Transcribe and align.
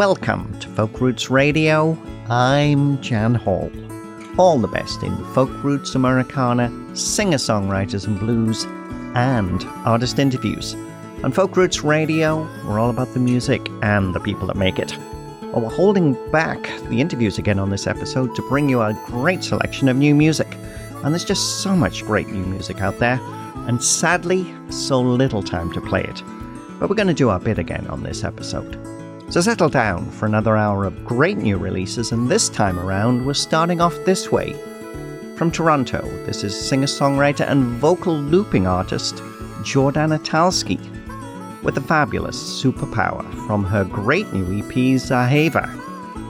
Welcome 0.00 0.58
to 0.60 0.68
Folk 0.70 0.98
Roots 0.98 1.28
Radio. 1.28 1.94
I'm 2.30 3.02
Jan 3.02 3.34
Hall. 3.34 3.70
All 4.38 4.58
the 4.58 4.66
best 4.66 5.02
in 5.02 5.14
folk 5.34 5.50
roots 5.62 5.94
Americana, 5.94 6.72
singer 6.96 7.36
songwriters 7.36 8.06
and 8.06 8.18
blues, 8.18 8.64
and 9.14 9.62
artist 9.84 10.18
interviews. 10.18 10.74
On 11.22 11.32
Folk 11.32 11.54
Roots 11.54 11.84
Radio, 11.84 12.48
we're 12.64 12.80
all 12.80 12.88
about 12.88 13.12
the 13.12 13.18
music 13.18 13.60
and 13.82 14.14
the 14.14 14.20
people 14.20 14.46
that 14.46 14.56
make 14.56 14.78
it. 14.78 14.96
Well, 15.42 15.60
we're 15.60 15.68
holding 15.68 16.14
back 16.30 16.62
the 16.88 17.02
interviews 17.02 17.36
again 17.36 17.58
on 17.58 17.68
this 17.68 17.86
episode 17.86 18.34
to 18.36 18.48
bring 18.48 18.70
you 18.70 18.80
a 18.80 18.98
great 19.04 19.44
selection 19.44 19.86
of 19.90 19.98
new 19.98 20.14
music. 20.14 20.56
And 21.04 21.12
there's 21.12 21.26
just 21.26 21.62
so 21.62 21.76
much 21.76 22.06
great 22.06 22.28
new 22.28 22.46
music 22.46 22.80
out 22.80 22.98
there, 23.00 23.20
and 23.68 23.84
sadly, 23.84 24.50
so 24.70 24.98
little 24.98 25.42
time 25.42 25.70
to 25.74 25.80
play 25.82 26.04
it. 26.04 26.22
But 26.78 26.88
we're 26.88 26.96
going 26.96 27.08
to 27.08 27.12
do 27.12 27.28
our 27.28 27.38
bit 27.38 27.58
again 27.58 27.86
on 27.88 28.02
this 28.02 28.24
episode. 28.24 28.78
So 29.30 29.40
settle 29.40 29.68
down 29.68 30.10
for 30.10 30.26
another 30.26 30.56
hour 30.56 30.84
of 30.84 31.04
great 31.04 31.38
new 31.38 31.56
releases, 31.56 32.10
and 32.10 32.28
this 32.28 32.48
time 32.48 32.80
around, 32.80 33.24
we're 33.24 33.34
starting 33.34 33.80
off 33.80 33.96
this 34.04 34.32
way. 34.32 34.54
From 35.36 35.52
Toronto, 35.52 36.02
this 36.26 36.42
is 36.42 36.60
singer 36.60 36.88
songwriter 36.88 37.48
and 37.48 37.78
vocal 37.78 38.12
looping 38.12 38.66
artist 38.66 39.14
Jordana 39.62 40.18
Talsky 40.18 40.80
with 41.62 41.76
the 41.76 41.80
fabulous 41.80 42.36
Superpower 42.60 43.22
from 43.46 43.62
her 43.62 43.84
great 43.84 44.32
new 44.32 44.58
EP 44.58 44.74
Zahava, 44.98 45.68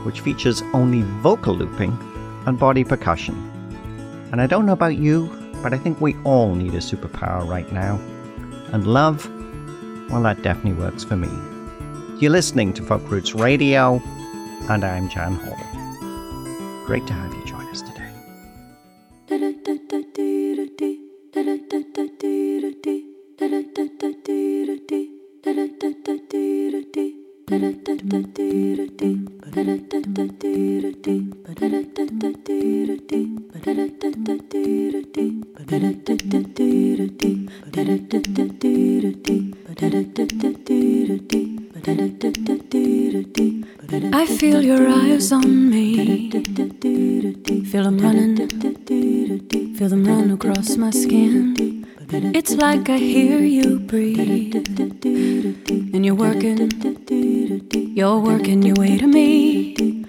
which 0.05 0.20
features 0.20 0.62
only 0.74 1.00
vocal 1.22 1.55
looping 1.55 1.96
and 2.44 2.58
body 2.58 2.84
percussion. 2.84 3.34
And 4.30 4.42
I 4.42 4.46
don't 4.46 4.67
know 4.67 4.74
about 4.74 4.98
you, 4.98 5.34
but 5.62 5.72
I 5.72 5.78
think 5.78 6.02
we 6.02 6.17
all 6.24 6.55
need 6.55 6.74
a 6.74 6.78
superpower 6.78 7.48
right 7.48 7.72
now. 7.72 7.98
And 8.72 8.86
love, 8.86 9.27
well, 10.11 10.22
that 10.24 10.42
definitely 10.42 10.74
works 10.74 11.02
for 11.02 11.17
me. 11.17 11.49
You're 12.20 12.32
listening 12.32 12.74
to 12.74 12.82
Folk 12.82 13.10
Roots 13.10 13.34
Radio, 13.34 13.98
and 14.68 14.84
I'm 14.84 15.08
Jan 15.08 15.36
Hall. 15.36 16.84
Great 16.84 17.06
to 17.06 17.14
have 17.14 17.32
you 17.32 17.46
join 17.46 17.66
us 17.68 17.80
today. 17.80 18.10
I 44.12 44.27
feel 44.27 44.62
your 44.62 44.86
eyes 44.86 45.33
on 45.33 45.70
me. 45.70 46.31
Feel 47.64 47.84
them 47.84 47.98
running. 47.98 48.36
Feel 49.77 49.89
them 49.89 50.05
run 50.05 50.31
across 50.31 50.77
my 50.77 50.91
skin. 50.91 51.86
It's 52.11 52.53
like 52.53 52.91
I 52.91 52.98
hear 52.98 53.39
you 53.39 53.78
breathe. 53.78 54.55
And 55.95 56.05
you're 56.05 56.14
working. 56.14 56.70
You're 57.97 58.19
working 58.19 58.62
your 58.62 58.77
way 58.77 58.98
to 58.98 59.06
me. 59.06 60.05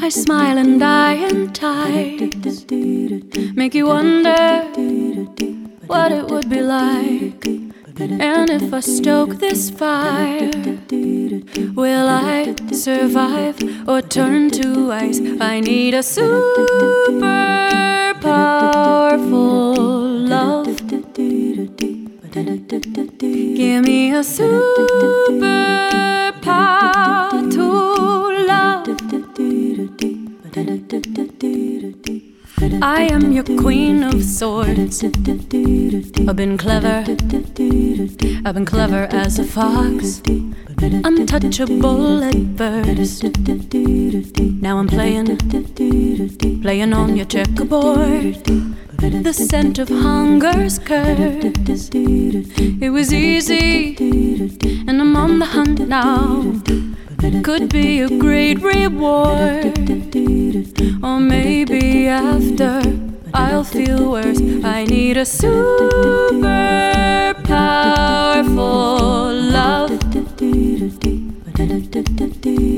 I 0.00 0.08
smile 0.10 0.58
and 0.58 0.80
I 0.80 1.14
entice. 1.14 2.64
Make 3.56 3.74
you 3.74 3.86
wonder 3.86 4.62
what 5.88 6.12
it 6.12 6.28
would 6.28 6.48
be 6.48 6.60
like. 6.60 7.44
And 7.98 8.50
if 8.50 8.74
I 8.74 8.80
stoke 8.80 9.38
this 9.38 9.70
fire, 9.70 10.50
will 11.74 12.08
I 12.08 12.54
survive 12.72 13.56
or 13.88 14.02
turn 14.02 14.50
to 14.50 14.92
ice? 14.92 15.20
I 15.40 15.60
need 15.60 15.94
a 15.94 16.02
super 16.02 16.66
powerful 18.20 19.74
love. 20.34 20.76
Give 23.16 23.84
me 23.84 24.12
a 24.12 24.22
super 24.24 24.86
power 26.42 27.50
to 27.50 28.46
love. 28.46 28.86
I 32.82 33.08
am 33.10 33.32
your 33.32 33.44
queen 33.44 34.02
of 34.02 34.22
swords. 34.24 35.02
I've 35.04 36.36
been 36.36 36.56
clever. 36.58 37.04
I've 38.44 38.54
been 38.54 38.64
clever 38.64 39.06
as 39.10 39.38
a 39.38 39.44
fox. 39.44 40.22
Untouchable 40.78 42.22
at 42.22 42.36
first. 42.58 43.24
Now 44.62 44.78
I'm 44.78 44.86
playing, 44.86 45.38
playing 46.60 46.92
on 46.92 47.16
your 47.16 47.24
checkerboard. 47.26 48.44
The 48.98 49.32
scent 49.32 49.78
of 49.78 49.88
hunger's 49.88 50.78
curse. 50.78 51.88
It 51.92 52.90
was 52.90 53.14
easy, 53.14 53.96
and 54.86 55.00
I'm 55.00 55.16
on 55.16 55.38
the 55.38 55.46
hunt 55.46 55.88
now. 55.88 56.60
Could 57.42 57.70
be 57.70 58.02
a 58.02 58.08
great 58.08 58.60
reward, 58.62 59.78
or 61.02 61.20
maybe 61.20 62.08
after 62.08 62.82
I'll 63.32 63.64
feel 63.64 64.10
worse. 64.10 64.40
I 64.62 64.84
need 64.84 65.16
a 65.16 65.24
super 65.24 66.12
powerful. 67.44 69.25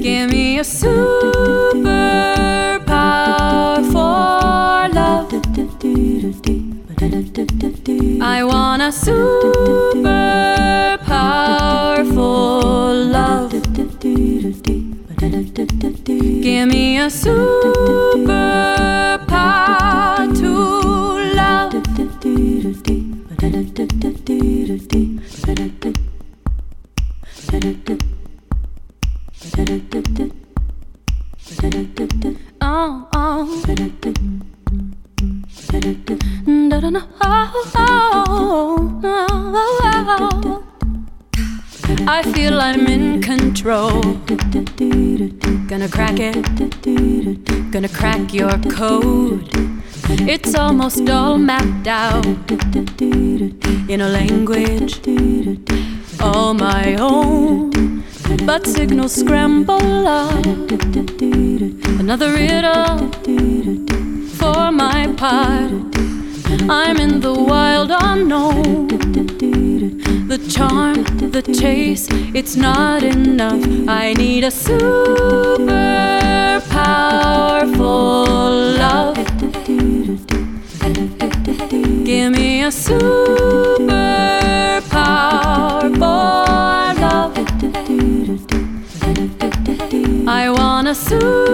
Give 0.03 0.31
me 0.31 0.59
a 0.59 0.65
super 0.65 1.83
powerful 2.87 4.01
love. 4.95 5.31
I 8.23 8.43
want 8.45 8.81
a 8.81 8.91
super 8.93 10.99
powerful 11.05 12.95
love. 13.13 13.53
Give 16.43 16.67
me 16.67 16.99
a 16.99 17.11
super 17.11 19.19
power 19.29 20.27
to 20.35 20.53
love. 21.35 21.75
Feel 42.39 42.61
I'm 42.61 42.87
in 42.87 43.21
control. 43.21 44.01
Gonna 45.71 45.89
crack 45.89 46.19
it. 46.31 46.37
Gonna 47.73 47.89
crack 47.89 48.33
your 48.33 48.57
code. 48.79 49.49
It's 50.35 50.55
almost 50.55 51.11
all 51.11 51.37
mapped 51.37 51.89
out 51.89 52.25
in 53.95 54.01
a 54.01 54.09
language 54.21 54.93
all 56.21 56.55
my 56.55 56.97
own. 57.01 58.05
But 58.47 58.67
signals 58.67 59.15
scramble 59.15 60.07
up. 60.07 60.45
Another 62.05 62.31
riddle 62.41 62.99
for 64.41 64.71
my 64.85 65.01
part. 65.23 65.73
I'm 66.71 66.97
in 66.99 67.21
the 67.21 67.35
wild 67.51 67.91
unknown. 67.91 69.08
The 70.29 70.37
charm, 70.51 71.05
the 71.31 71.41
chase, 71.41 72.07
it's 72.35 72.55
not 72.55 73.03
enough. 73.03 73.65
I 73.89 74.13
need 74.13 74.45
a 74.45 74.51
super 74.51 75.65
powerful 76.69 78.27
love. 78.77 79.17
Give 82.05 82.31
me 82.31 82.63
a 82.63 82.71
super 82.71 84.83
powerful 84.91 86.45
love. 87.01 87.33
I 90.29 90.51
want 90.51 90.89
a 90.89 90.95
super 90.95 91.48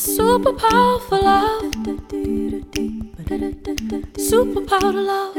super 0.00 0.52
powerful 0.54 1.22
love. 1.22 1.74
Super 4.18 4.64
power 4.64 4.92
love. 4.92 5.36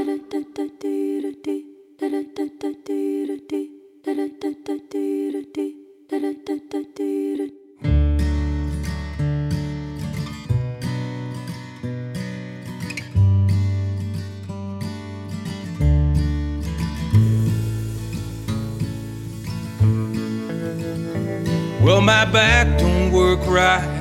Well, 21.83 22.01
my 22.01 22.25
back 22.25 22.77
don't 22.77 23.11
work 23.11 23.39
right. 23.47 24.00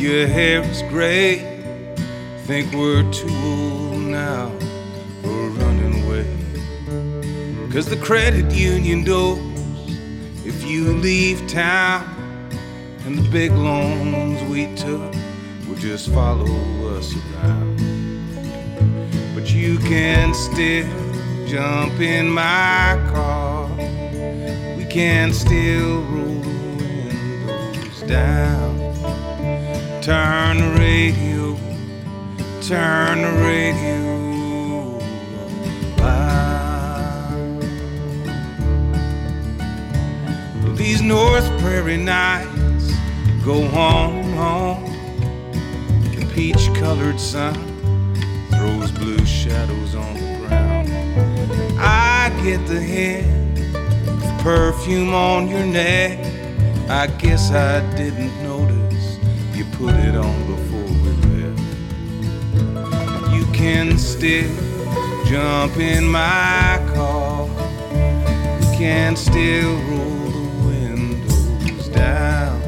Your 0.00 0.26
hair 0.26 0.62
is 0.62 0.80
gray. 0.88 1.40
Think 2.46 2.72
we're 2.72 3.02
too 3.12 3.28
old 3.28 4.00
now 4.00 4.50
for 5.20 5.50
running 5.50 6.02
away. 6.02 6.24
Cause 7.70 7.84
the 7.84 7.98
credit 7.98 8.50
union 8.50 9.04
knows 9.04 9.38
if 10.46 10.64
you 10.66 10.94
leave 10.94 11.46
town 11.48 12.02
and 13.04 13.18
the 13.18 13.28
big 13.28 13.52
loans 13.52 14.42
we 14.44 14.74
took 14.74 15.12
will 15.68 15.76
just 15.76 16.08
follow 16.14 16.46
us 16.96 17.14
around. 17.34 17.76
But 19.34 19.52
you 19.52 19.78
can 19.80 20.32
still 20.32 20.88
jump 21.46 22.00
in 22.00 22.30
my 22.30 22.98
car. 23.12 23.68
We 24.78 24.86
can 24.86 25.34
still 25.34 26.00
roll 26.04 26.40
windows 26.78 28.02
down. 28.06 28.79
Turn 30.10 30.58
the 30.58 30.70
radio, 30.76 31.56
turn 32.62 33.22
the 33.22 33.30
radio. 33.46 34.98
These 40.74 41.00
North 41.02 41.46
Prairie 41.60 41.96
nights 41.96 42.92
go 43.44 43.62
on, 43.66 44.16
and 44.16 44.36
on. 44.36 44.82
The 46.16 46.28
peach 46.34 46.68
colored 46.74 47.20
sun 47.20 47.54
throws 48.50 48.90
blue 48.90 49.24
shadows 49.24 49.94
on 49.94 50.14
the 50.14 50.48
ground. 50.48 50.90
I 51.78 52.30
get 52.42 52.66
the 52.66 52.80
hint 52.80 53.60
of 54.24 54.40
perfume 54.40 55.14
on 55.14 55.46
your 55.46 55.64
neck. 55.64 56.18
I 56.90 57.06
guess 57.06 57.52
I 57.52 57.78
didn't 57.94 58.42
you 58.42 58.49
put 59.80 59.94
it 59.94 60.14
on 60.14 60.46
before 60.46 60.92
we 61.02 61.10
left. 61.32 61.60
You 63.32 63.44
can 63.54 63.96
still 63.96 64.54
jump 65.24 65.78
in 65.78 66.06
my 66.06 66.78
car. 66.94 67.48
You 68.60 68.78
can 68.78 69.16
still 69.16 69.72
roll 69.88 70.30
the 70.36 70.48
windows 70.66 71.88
down. 71.88 72.60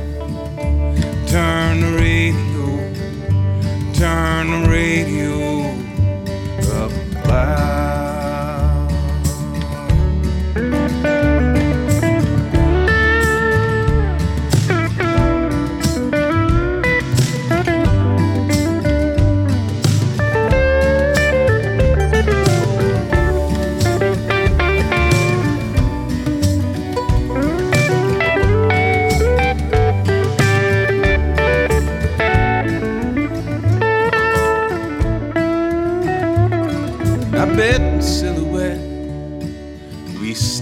Turn 1.27 1.81
the 1.81 1.93
radio, 2.01 2.69
turn 3.93 4.63
the 4.63 4.69
radio 4.71 5.82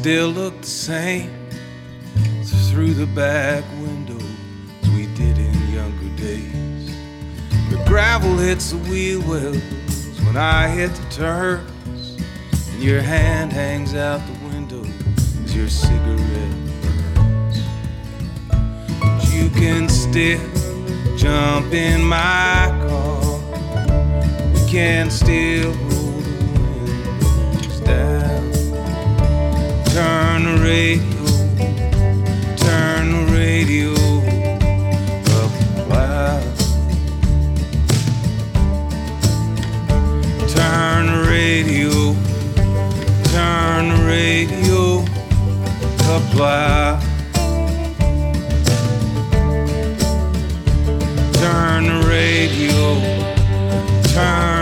still 0.01 0.31
look 0.31 0.59
the 0.63 0.67
same 0.67 1.31
through 2.71 2.95
the 2.95 3.05
back 3.09 3.63
window 3.83 4.17
as 4.83 4.89
we 4.93 5.05
did 5.15 5.37
in 5.37 5.55
younger 5.71 6.09
days. 6.17 6.97
The 7.69 7.85
gravel 7.87 8.39
hits 8.39 8.71
the 8.71 8.79
wheel 8.79 9.21
wells 9.29 9.61
when 10.25 10.39
I 10.39 10.69
hit 10.69 10.91
the 10.95 11.07
turns, 11.11 12.17
and 12.73 12.83
your 12.83 13.03
hand 13.03 13.53
hangs 13.53 13.95
out 13.95 14.23
the 14.27 14.47
window 14.47 14.87
as 15.45 15.55
your 15.55 15.69
cigarette 15.69 16.17
burns. 17.15 17.61
But 19.01 19.31
you 19.35 19.51
can 19.51 19.87
still 19.91 20.41
jump 21.19 21.75
in 21.75 22.03
my 22.03 22.75
car. 22.89 23.39
We 24.55 24.71
can 24.71 25.11
still 25.11 25.90
Turn 29.93 30.45
the 30.45 30.55
radio, 30.63 31.03
turn 32.57 33.11
the 33.11 33.23
radio 33.33 33.93
up 35.35 35.53
loud. 35.89 36.57
Turn 40.49 41.07
the 41.07 41.19
radio, 41.29 42.15
turn 43.33 43.83
the 43.89 44.01
radio 44.07 44.83
up 46.09 46.35
loud. 46.37 47.01
Turn 51.35 51.83
the 51.87 51.99
radio, 52.09 52.81
turn 54.15 54.60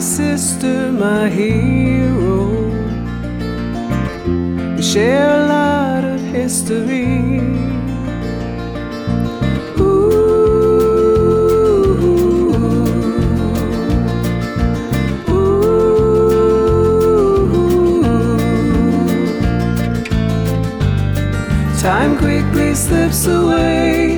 sister, 0.00 0.90
my 0.92 1.28
hero. 1.28 2.48
We 4.76 4.82
share 4.82 5.42
a 5.42 5.46
lot 5.46 6.04
of 6.04 6.20
history. 6.20 7.40
Time 21.78 22.16
quickly 22.18 22.74
slips 22.74 23.26
away 23.26 24.09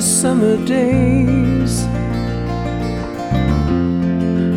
summer 0.00 0.56
days. 0.64 1.84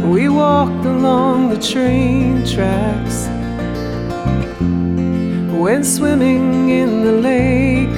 We 0.06 0.30
walked 0.30 0.86
along 0.86 1.50
the 1.50 1.60
train 1.60 2.46
tracks, 2.46 3.28
went 5.52 5.86
swimming 5.86 6.70
in 6.70 7.04
the 7.04 7.14
lake. 7.14 7.90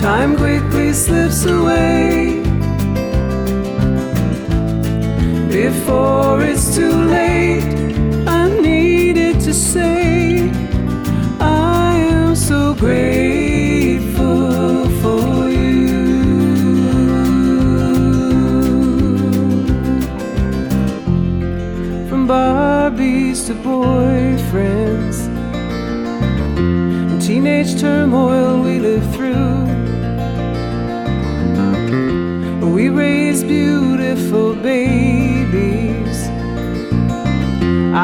Time 0.00 0.36
quickly 0.36 0.92
slips 0.92 1.44
away 1.44 2.31
before 5.92 6.42
it's 6.42 6.74
too 6.74 6.96
late. 7.18 7.64
I 8.26 8.48
needed 8.60 9.40
to 9.40 9.52
say, 9.52 10.50
I 11.40 11.96
am 12.18 12.34
so 12.34 12.74
grateful 12.74 14.38
for 15.02 15.48
you. 15.48 16.04
From 22.08 22.26
Barbies 22.26 23.46
to 23.46 23.54
boyfriends, 23.54 25.18
and 27.10 27.20
teenage 27.20 27.80
turmoil 27.80 28.62
we 28.62 28.78
lived 28.78 29.10
through. 29.14 29.30
We 32.76 32.88
raised 32.88 33.46
beautiful 33.46 34.54
babies. 34.54 35.21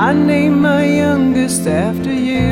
I 0.09 0.15
named 0.15 0.57
my 0.63 0.85
youngest 0.87 1.67
after 1.67 2.11
you. 2.11 2.49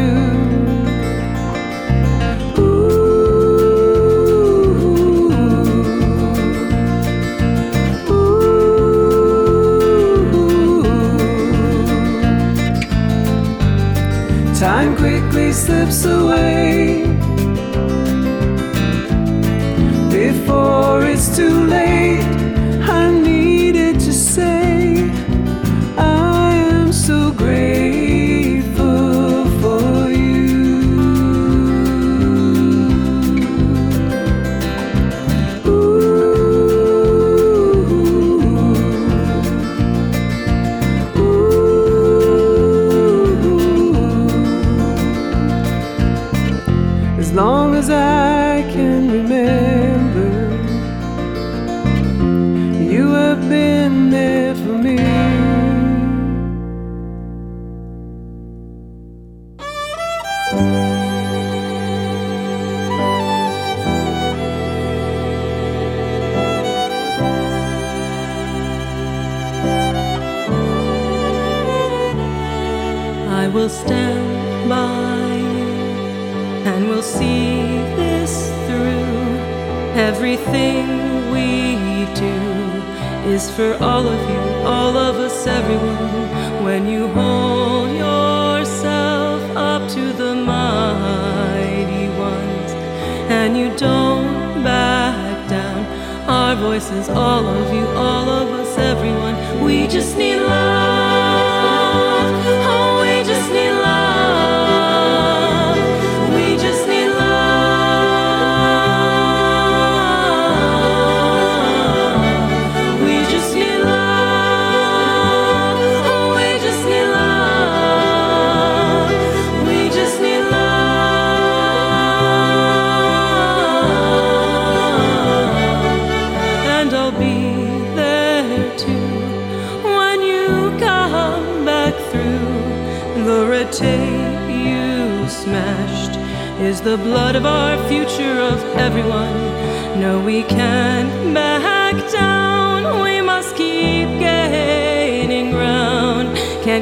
Time 14.60 14.94
quickly 14.98 15.50
slips 15.52 16.04
away 16.04 17.06
before 20.10 21.06
it's 21.06 21.34
too 21.34 21.64
late. 21.64 22.25
Is 83.37 83.50
for 83.50 83.75
all 83.85 84.07
of 84.09 84.21
you, 84.31 84.40
all 84.66 84.97
of 84.97 85.16
us, 85.16 85.47
everyone. 85.47 86.64
When 86.64 86.88
you 86.88 87.07
hold 87.09 87.90
yourself 87.90 89.43
up 89.55 89.83
to 89.90 90.05
the 90.23 90.35
mighty 90.35 92.09
ones 92.31 92.71
and 93.38 93.50
you 93.61 93.69
don't 93.76 94.64
back 94.64 95.50
down, 95.50 95.81
our 96.26 96.57
voices, 96.57 97.11
all 97.11 97.47
of 97.47 97.66
you, 97.75 97.87
all 98.07 98.26
of 98.40 98.49
us, 98.61 98.73
everyone, 98.78 99.37
we 99.66 99.87
just 99.87 100.16
need 100.16 100.40
love. 100.40 101.15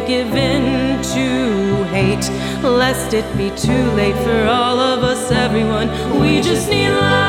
Give 0.06 0.34
in 0.34 1.02
to 1.02 1.84
hate, 1.84 2.28
lest 2.62 3.14
it 3.14 3.24
be 3.36 3.50
too 3.50 3.90
late 3.92 4.16
for 4.16 4.46
all 4.46 4.78
of 4.78 5.02
us, 5.02 5.30
everyone. 5.30 5.88
We 6.20 6.40
just 6.42 6.68
need 6.68 6.90
love. 6.90 7.23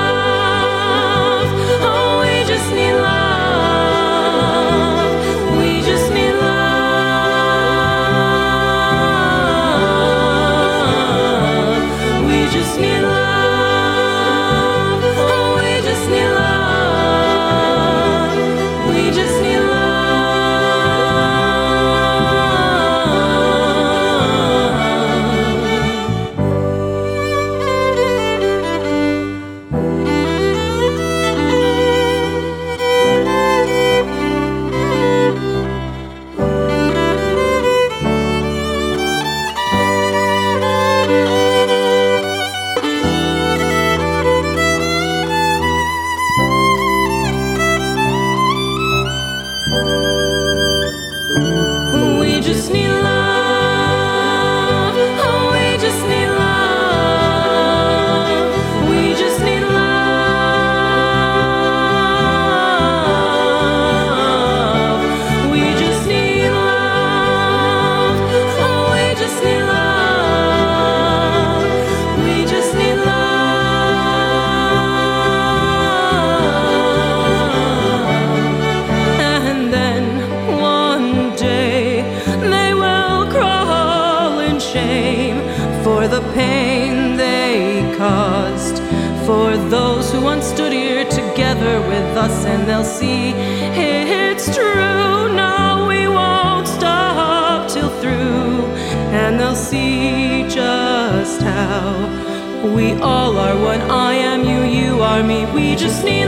Those 89.69 90.11
who 90.11 90.21
once 90.21 90.45
stood 90.45 90.71
here 90.71 91.05
together 91.09 91.79
with 91.81 92.17
us, 92.17 92.45
and 92.45 92.67
they'll 92.67 92.83
see 92.83 93.31
it's 93.31 94.55
true. 94.55 95.33
No, 95.33 95.85
we 95.87 96.07
won't 96.07 96.67
stop 96.67 97.69
till 97.69 97.89
through, 98.01 98.65
and 99.11 99.39
they'll 99.39 99.55
see 99.55 100.47
just 100.47 101.41
how 101.41 102.73
we 102.75 102.93
all 102.93 103.37
are 103.37 103.55
one. 103.55 103.81
I 103.89 104.13
am, 104.13 104.43
you, 104.43 104.61
you 104.63 105.01
are 105.01 105.23
me. 105.23 105.45
We 105.53 105.75
just 105.75 106.03
need 106.03 106.25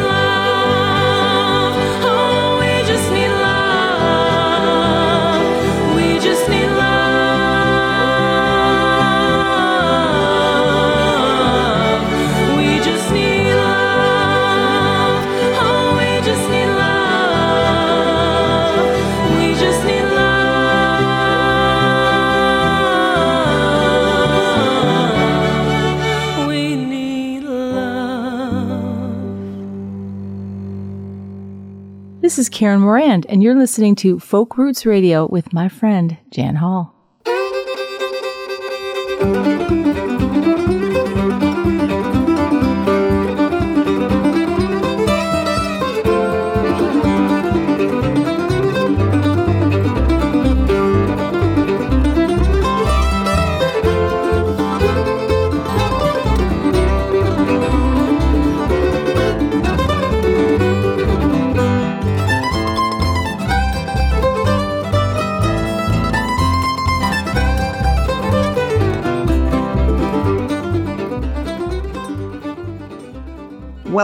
This 32.38 32.46
is 32.46 32.50
Karen 32.50 32.82
Morand, 32.82 33.25
and 33.29 33.41
you're 33.41 33.58
listening 33.58 33.96
to 33.96 34.20
Folk 34.20 34.60
Roots 34.60 34.86
Radio 34.86 35.27
with 35.27 35.53
my 35.53 35.67
friend 35.67 36.17
Jan 36.29 36.58
Hall. 36.58 36.97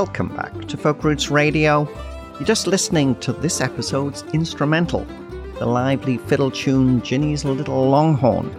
Welcome 0.04 0.36
back 0.36 0.66
to 0.68 0.76
Folk 0.76 1.02
Roots 1.06 1.32
Radio. 1.32 1.88
You're 2.34 2.44
just 2.44 2.68
listening 2.68 3.16
to 3.22 3.32
this 3.32 3.62
episode's 3.62 4.22
instrumental, 4.34 5.08
the 5.60 5.66
lively 5.66 6.18
fiddle 6.18 6.52
tune 6.52 7.02
Ginny's 7.02 7.46
Little 7.46 7.88
Longhorn. 7.90 8.54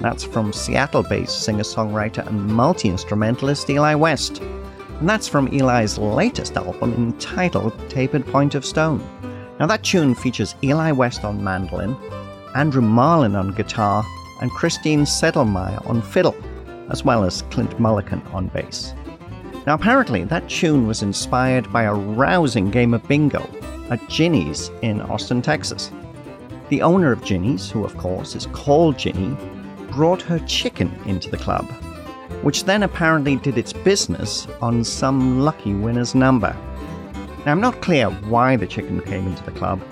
That's 0.00 0.24
from 0.24 0.52
Seattle 0.52 1.04
based 1.04 1.44
singer 1.44 1.62
songwriter 1.62 2.26
and 2.26 2.48
multi 2.48 2.88
instrumentalist 2.88 3.70
Eli 3.70 3.94
West. 3.94 4.40
And 4.40 5.08
that's 5.08 5.28
from 5.28 5.46
Eli's 5.52 5.98
latest 5.98 6.56
album 6.56 6.92
entitled 6.94 7.78
Tapered 7.88 8.26
Point 8.26 8.56
of 8.56 8.64
Stone. 8.64 8.98
Now, 9.60 9.66
that 9.68 9.84
tune 9.84 10.16
features 10.16 10.56
Eli 10.64 10.90
West 10.90 11.22
on 11.22 11.44
mandolin, 11.44 11.96
Andrew 12.56 12.82
Marlin 12.82 13.36
on 13.36 13.52
guitar, 13.52 14.04
and 14.40 14.50
Christian 14.50 15.04
Sedelmyer 15.04 15.88
on 15.88 16.02
fiddle, 16.02 16.34
as 16.90 17.04
well 17.04 17.22
as 17.22 17.42
Clint 17.42 17.78
Mullican 17.78 18.20
on 18.34 18.48
bass. 18.48 18.94
Now, 19.68 19.74
apparently, 19.74 20.24
that 20.24 20.48
tune 20.48 20.86
was 20.86 21.02
inspired 21.02 21.70
by 21.70 21.82
a 21.82 21.92
rousing 21.92 22.70
game 22.70 22.94
of 22.94 23.06
bingo 23.06 23.46
at 23.90 24.08
Ginny's 24.08 24.70
in 24.80 25.02
Austin, 25.02 25.42
Texas. 25.42 25.90
The 26.70 26.80
owner 26.80 27.12
of 27.12 27.22
Ginny's, 27.22 27.70
who 27.70 27.84
of 27.84 27.94
course 27.98 28.34
is 28.34 28.46
called 28.46 28.96
Ginny, 28.96 29.36
brought 29.90 30.22
her 30.22 30.38
chicken 30.46 30.90
into 31.04 31.28
the 31.28 31.36
club, 31.36 31.66
which 32.40 32.64
then 32.64 32.82
apparently 32.82 33.36
did 33.36 33.58
its 33.58 33.74
business 33.74 34.46
on 34.62 34.84
some 34.84 35.40
lucky 35.40 35.74
winner's 35.74 36.14
number. 36.14 36.56
Now, 37.44 37.52
I'm 37.52 37.60
not 37.60 37.82
clear 37.82 38.08
why 38.08 38.56
the 38.56 38.66
chicken 38.66 39.02
came 39.02 39.26
into 39.26 39.44
the 39.44 39.50
club, 39.50 39.82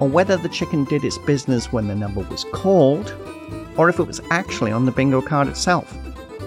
or 0.00 0.08
whether 0.08 0.38
the 0.38 0.48
chicken 0.48 0.84
did 0.84 1.04
its 1.04 1.18
business 1.18 1.70
when 1.70 1.86
the 1.86 1.94
number 1.94 2.22
was 2.30 2.46
called, 2.54 3.14
or 3.76 3.90
if 3.90 3.98
it 3.98 4.06
was 4.06 4.22
actually 4.30 4.72
on 4.72 4.86
the 4.86 4.90
bingo 4.90 5.20
card 5.20 5.48
itself, 5.48 5.94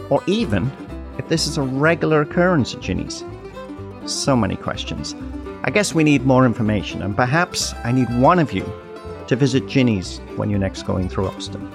or 0.09 0.23
even 0.25 0.71
if 1.17 1.27
this 1.27 1.47
is 1.47 1.57
a 1.57 1.61
regular 1.61 2.21
occurrence 2.21 2.73
at 2.73 2.81
Ginny's. 2.81 3.23
So 4.05 4.35
many 4.35 4.55
questions. 4.55 5.15
I 5.63 5.69
guess 5.69 5.93
we 5.93 6.03
need 6.03 6.25
more 6.25 6.45
information, 6.45 7.01
and 7.01 7.15
perhaps 7.15 7.73
I 7.83 7.91
need 7.91 8.09
one 8.19 8.39
of 8.39 8.51
you 8.51 8.65
to 9.27 9.35
visit 9.35 9.67
Ginny's 9.67 10.19
when 10.35 10.49
you're 10.49 10.59
next 10.59 10.83
going 10.83 11.07
through 11.07 11.27
Austin. 11.27 11.69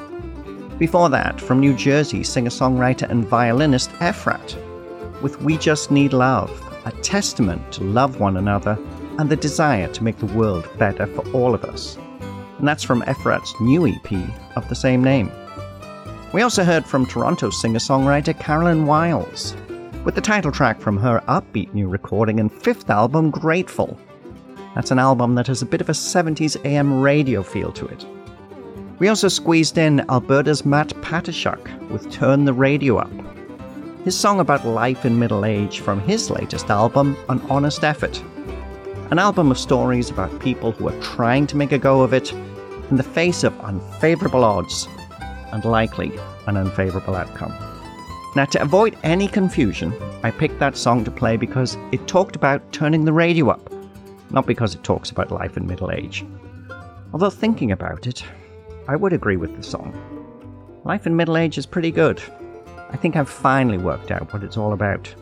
Before 0.79 1.09
that, 1.09 1.41
from 1.41 1.61
New 1.61 1.75
Jersey, 1.75 2.23
singer 2.23 2.51
songwriter 2.51 3.09
and 3.09 3.27
violinist 3.27 3.91
Efrat, 4.01 4.57
with 5.23 5.41
We 5.41 5.57
Just 5.57 5.91
Need 5.91 6.13
Love, 6.13 6.51
a 6.85 6.91
testament 7.03 7.73
to 7.73 7.85
love 7.85 8.21
one 8.21 8.37
another 8.37 8.79
and 9.19 9.31
the 9.31 9.37
desire 9.37 9.89
to 9.89 10.05
make 10.05 10.19
the 10.19 10.27
world 10.27 10.69
better 10.79 11.07
for 11.07 11.27
all 11.31 11.55
of 11.55 11.65
us. 11.65 11.97
And 12.59 12.67
that's 12.67 12.83
from 12.83 13.03
Efrat's 13.03 13.55
new 13.61 13.87
EP 13.87 14.13
of 14.57 14.69
the 14.69 14.75
same 14.75 15.03
name. 15.03 15.31
We 16.37 16.43
also 16.43 16.65
heard 16.65 16.85
from 16.85 17.07
Toronto 17.07 17.49
singer 17.49 17.79
songwriter 17.79 18.39
Carolyn 18.39 18.85
Wiles, 18.85 19.57
with 20.05 20.15
the 20.15 20.21
title 20.21 20.53
track 20.53 20.83
from 20.83 20.99
her 20.99 21.23
upbeat 21.29 21.73
new 21.73 21.89
recording 21.89 22.41
and 22.41 22.53
fifth 22.53 22.91
album, 22.91 23.31
Grateful. 23.31 23.99
That's 24.75 24.91
an 24.91 24.99
album 24.99 25.35
that 25.37 25.47
has 25.47 25.63
a 25.63 25.65
bit 25.65 25.81
of 25.81 25.89
a 25.89 25.93
70s 25.93 26.63
AM 26.67 27.01
radio 27.01 27.43
feel 27.43 27.73
to 27.73 27.87
it. 27.87 28.05
We 28.99 29.09
also 29.09 29.29
squeezed 29.29 29.79
in 29.79 30.05
Alberta's 30.11 30.67
Matt 30.67 30.89
Patershuk 31.01 31.89
with 31.89 32.13
Turn 32.13 32.45
the 32.45 32.53
Radio 32.53 32.99
Up, 32.99 33.11
his 34.05 34.15
song 34.15 34.39
about 34.39 34.67
life 34.67 35.07
in 35.07 35.19
middle 35.19 35.47
age 35.47 35.81
from 35.81 36.01
his 36.03 36.29
latest 36.29 36.69
album, 36.69 37.17
An 37.31 37.41
Honest 37.49 37.83
Effort. 37.83 38.23
An 39.11 39.19
album 39.19 39.51
of 39.51 39.59
stories 39.59 40.11
about 40.11 40.39
people 40.41 40.73
who 40.73 40.87
are 40.87 41.01
trying 41.01 41.47
to 41.47 41.57
make 41.57 41.73
a 41.73 41.79
go 41.79 42.03
of 42.03 42.13
it 42.13 42.31
in 42.91 42.99
the 42.99 43.03
face 43.03 43.43
of 43.43 43.59
unfavorable 43.61 44.45
odds 44.45 44.87
and 45.53 45.65
likely 45.65 46.13
an 46.47 46.57
unfavorable 46.57 47.15
outcome. 47.15 47.55
Now, 48.35 48.45
to 48.47 48.61
avoid 48.61 48.99
any 49.03 49.29
confusion, 49.29 49.95
I 50.23 50.31
picked 50.31 50.59
that 50.59 50.77
song 50.77 51.05
to 51.05 51.11
play 51.11 51.37
because 51.37 51.79
it 51.91 52.07
talked 52.07 52.37
about 52.37 52.73
turning 52.73 53.05
the 53.05 53.13
radio 53.13 53.49
up, 53.49 53.73
not 54.31 54.47
because 54.47 54.75
it 54.75 54.85
talks 54.85 55.11
about 55.11 55.31
life 55.31 55.57
in 55.57 55.67
middle 55.67 55.91
age. 55.91 56.25
Although, 57.13 57.31
thinking 57.31 57.73
about 57.73 58.07
it, 58.07 58.23
I 58.89 58.97
would 58.97 59.13
agree 59.13 59.37
with 59.37 59.57
the 59.57 59.63
song. 59.63 59.95
Life 60.85 61.07
in 61.07 61.17
middle 61.17 61.37
age 61.37 61.57
is 61.57 61.67
pretty 61.67 61.91
good. 61.91 62.23
I 62.91 62.97
think 62.97 63.17
I've 63.17 63.29
finally 63.29 63.79
worked 63.79 64.11
out 64.11 64.33
what 64.33 64.45
it's 64.45 64.57
all 64.57 64.73
about. 64.73 65.13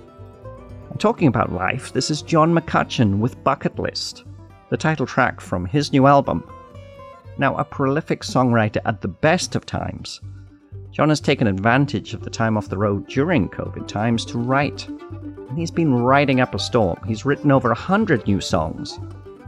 And 0.91 1.01
talking 1.01 1.29
about 1.29 1.53
life, 1.53 1.93
this 1.93 2.11
is 2.11 2.21
John 2.21 2.53
McCutcheon 2.55 3.19
with 3.19 3.43
Bucket 3.45 3.79
List, 3.79 4.25
the 4.71 4.77
title 4.77 5.07
track 5.07 5.41
from 5.41 5.67
his 5.67 5.93
new 5.93 6.07
album, 6.07 6.49
now 7.39 7.57
a 7.57 7.65
prolific 7.65 8.23
songwriter 8.23 8.81
at 8.85 9.01
the 9.01 9.09
best 9.09 9.55
of 9.55 9.67
times, 9.67 10.21
John 10.95 11.09
has 11.09 11.21
taken 11.21 11.49
advantage 11.49 12.15
of 12.15 12.23
the 12.23 12.31
time 12.31 12.57
off 12.57 12.69
the 12.69 12.79
road 12.79 13.09
during 13.09 13.49
COVID 13.49 13.89
times 13.89 14.25
to 14.27 14.39
write. 14.39 14.87
And 14.87 15.59
he's 15.59 15.73
been 15.73 15.93
writing 15.93 16.41
up 16.41 16.55
a 16.55 16.59
storm. 16.61 17.01
He's 17.05 17.25
written 17.25 17.51
over 17.51 17.73
a 17.73 17.75
hundred 17.75 18.25
new 18.29 18.41
songs, 18.41 19.01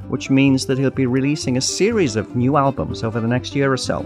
which 0.08 0.28
means 0.28 0.66
that 0.66 0.76
he'll 0.76 0.90
be 0.90 1.06
releasing 1.06 1.56
a 1.56 1.60
series 1.60 2.16
of 2.16 2.34
new 2.34 2.56
albums 2.56 3.04
over 3.04 3.20
the 3.20 3.28
next 3.28 3.54
year 3.54 3.72
or 3.72 3.76
so. 3.76 4.02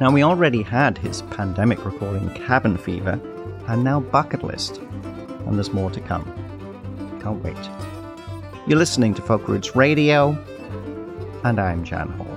Now, 0.00 0.10
we 0.10 0.24
already 0.24 0.62
had 0.62 0.98
his 0.98 1.22
pandemic 1.22 1.84
recording 1.84 2.28
Cabin 2.30 2.76
Fever, 2.76 3.20
and 3.68 3.84
now 3.84 4.00
Bucket 4.00 4.42
List, 4.42 4.78
and 4.78 5.54
there's 5.54 5.72
more 5.72 5.92
to 5.92 6.00
come. 6.00 6.24
Can't 7.22 7.40
wait. 7.44 7.56
You're 8.66 8.78
listening 8.78 9.14
to 9.14 9.22
Folk 9.22 9.46
Roots 9.46 9.76
Radio, 9.76 10.30
and 11.44 11.60
I'm 11.60 11.84
Jan 11.84 12.08
Hall. 12.08 12.33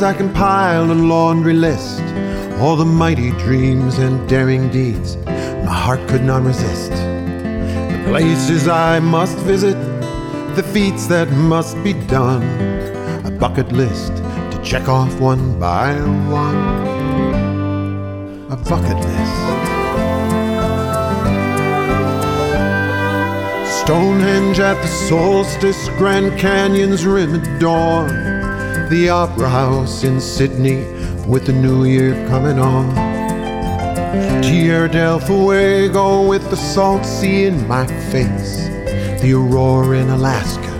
Days, 0.00 0.02
I 0.02 0.14
compiled 0.14 0.90
a 0.90 0.94
laundry 0.94 1.52
list, 1.52 2.00
all 2.60 2.76
the 2.76 2.84
mighty 2.84 3.30
dreams 3.32 3.98
and 3.98 4.28
daring 4.28 4.70
deeds 4.70 5.16
my 5.66 5.74
heart 5.74 6.00
could 6.08 6.22
not 6.22 6.42
resist. 6.42 6.90
The 6.90 8.04
places 8.08 8.66
I 8.66 8.98
must 9.00 9.36
visit, 9.38 9.76
the 10.56 10.62
feats 10.62 11.06
that 11.08 11.28
must 11.30 11.76
be 11.84 11.92
done, 11.92 12.42
a 13.26 13.30
bucket 13.30 13.72
list 13.72 14.16
to 14.52 14.60
check 14.64 14.88
off 14.88 15.20
one 15.20 15.58
by 15.60 15.94
one. 16.30 16.56
A 18.50 18.56
bucket 18.56 18.98
list. 19.08 19.40
Stonehenge 23.82 24.60
at 24.60 24.80
the 24.82 24.88
solstice, 25.08 25.88
Grand 25.98 26.38
Canyon's 26.38 27.04
rim 27.04 27.34
at 27.34 27.60
dawn, 27.60 28.29
the 28.90 29.08
Opera 29.08 29.48
House 29.48 30.02
in 30.02 30.20
Sydney 30.20 30.84
with 31.26 31.46
the 31.46 31.52
new 31.52 31.84
year 31.84 32.12
coming 32.28 32.58
on. 32.58 32.92
Tierra 34.42 34.90
del 34.90 35.20
Fuego 35.20 36.26
with 36.28 36.50
the 36.50 36.56
salt 36.56 37.06
sea 37.06 37.44
in 37.44 37.68
my 37.68 37.86
face, 38.10 38.66
the 39.22 39.32
aurora 39.32 39.98
in 39.98 40.10
Alaska 40.10 40.70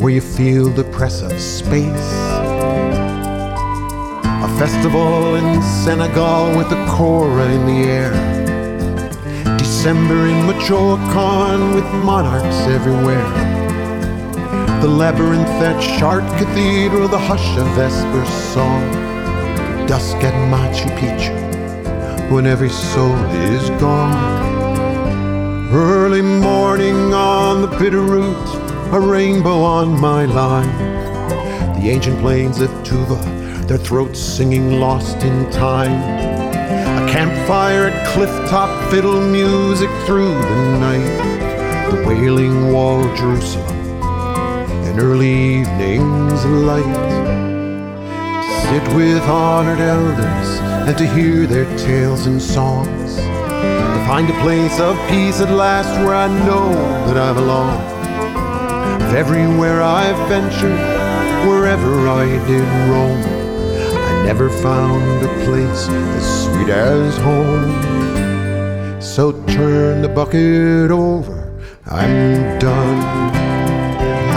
where 0.00 0.12
you 0.12 0.20
feel 0.20 0.70
the 0.70 0.84
press 0.84 1.20
of 1.20 1.32
space. 1.38 2.12
A 4.46 4.48
festival 4.56 5.34
in 5.34 5.60
Senegal 5.84 6.56
with 6.56 6.70
the 6.70 6.86
kora 6.86 7.46
in 7.50 7.66
the 7.66 7.90
air. 7.90 9.58
December 9.58 10.28
in 10.28 10.46
Michoacan 10.46 11.74
with 11.74 11.84
monarchs 12.04 12.60
everywhere. 12.68 13.49
The 14.80 14.88
labyrinth 14.88 15.46
at 15.60 15.78
Chartres 15.98 16.32
Cathedral, 16.38 17.06
the 17.06 17.18
hush 17.18 17.58
of 17.58 17.66
Vesper 17.76 18.24
song. 18.54 18.90
Dusk 19.86 20.16
at 20.24 20.32
Machu 20.50 20.88
Picchu, 20.96 22.30
when 22.30 22.46
every 22.46 22.70
soul 22.70 23.14
is 23.52 23.68
gone. 23.78 25.68
Early 25.70 26.22
morning 26.22 27.12
on 27.12 27.60
the 27.60 27.68
Bitterroot, 27.68 28.94
a 28.94 28.98
rainbow 28.98 29.60
on 29.60 30.00
my 30.00 30.24
line. 30.24 30.72
The 31.78 31.90
ancient 31.90 32.18
plains 32.20 32.62
of 32.62 32.70
Tuva, 32.82 33.20
their 33.68 33.76
throats 33.76 34.18
singing 34.18 34.80
lost 34.80 35.18
in 35.22 35.50
time. 35.50 35.92
A 35.92 37.12
campfire 37.12 37.88
at 37.88 38.06
clifftop, 38.14 38.90
fiddle 38.90 39.20
music 39.20 39.90
through 40.06 40.32
the 40.32 40.78
night. 40.80 41.90
The 41.90 42.02
wailing 42.08 42.72
wall 42.72 43.02
Jerusalem, 43.14 43.69
early 45.00 45.60
evening's 45.60 46.44
light. 46.44 46.84
To 48.44 48.60
sit 48.68 48.94
with 48.94 49.22
honored 49.22 49.80
elders 49.80 50.48
and 50.86 50.98
to 50.98 51.06
hear 51.06 51.46
their 51.46 51.64
tales 51.78 52.26
and 52.26 52.40
songs. 52.40 53.16
To 53.16 54.04
find 54.06 54.28
a 54.28 54.38
place 54.42 54.78
of 54.78 54.96
peace 55.08 55.40
at 55.40 55.50
last 55.50 55.88
where 56.04 56.14
I 56.14 56.28
know 56.44 56.68
that 57.06 57.16
I 57.16 57.32
belong. 57.32 57.80
If 59.00 59.14
everywhere 59.14 59.80
I've 59.80 60.20
ventured, 60.28 60.78
wherever 61.48 62.06
I 62.06 62.26
did 62.46 62.68
roam, 62.90 63.20
I 64.08 64.22
never 64.26 64.50
found 64.50 65.24
a 65.24 65.44
place 65.46 65.88
as 65.88 66.44
sweet 66.44 66.68
as 66.68 67.16
home. 67.18 69.00
So 69.00 69.32
turn 69.46 70.02
the 70.02 70.08
bucket 70.08 70.90
over, 70.90 71.58
I'm 71.86 72.58
done. 72.58 73.59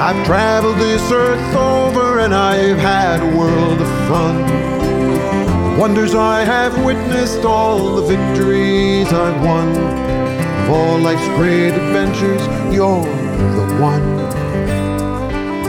I've 0.06 0.26
traveled 0.26 0.80
this 0.80 1.14
earth 1.14 1.56
over 1.56 2.20
and 2.20 2.36
I've 2.36 2.78
had 2.78 3.22
a 3.22 3.38
world 3.38 3.80
of 3.80 3.88
fun. 4.10 5.78
Wonders 5.78 6.14
I 6.14 6.44
have 6.44 6.84
witnessed, 6.84 7.46
all 7.46 7.96
the 7.96 8.02
victories 8.02 9.08
I've 9.14 9.42
won. 9.42 9.70
Of 9.70 10.70
all 10.72 11.00
life's 11.00 11.26
great 11.38 11.70
adventures, 11.70 12.42
you're 12.76 13.06
the 13.06 13.78
one. 13.80 14.04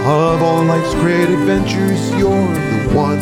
Of 0.04 0.42
all 0.42 0.64
life's 0.64 0.94
great 0.94 1.28
adventures, 1.28 2.10
you're 2.18 2.28
the 2.28 2.92
one. 2.92 3.20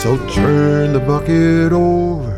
So 0.00 0.16
turn 0.30 0.94
the 0.94 1.00
bucket 1.00 1.74
over. 1.74 2.29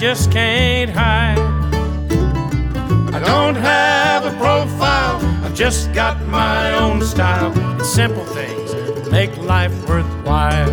Just 0.00 0.32
can't 0.32 0.90
hide. 0.90 1.38
I 3.14 3.18
don't 3.18 3.54
have 3.54 4.24
a 4.24 4.30
profile, 4.38 5.16
I've 5.44 5.54
just 5.54 5.92
got 5.92 6.18
my 6.26 6.72
own 6.72 7.02
style. 7.02 7.52
It's 7.78 7.92
simple 7.92 8.24
things 8.24 8.72
make 9.10 9.36
life 9.36 9.74
worthwhile. 9.86 10.70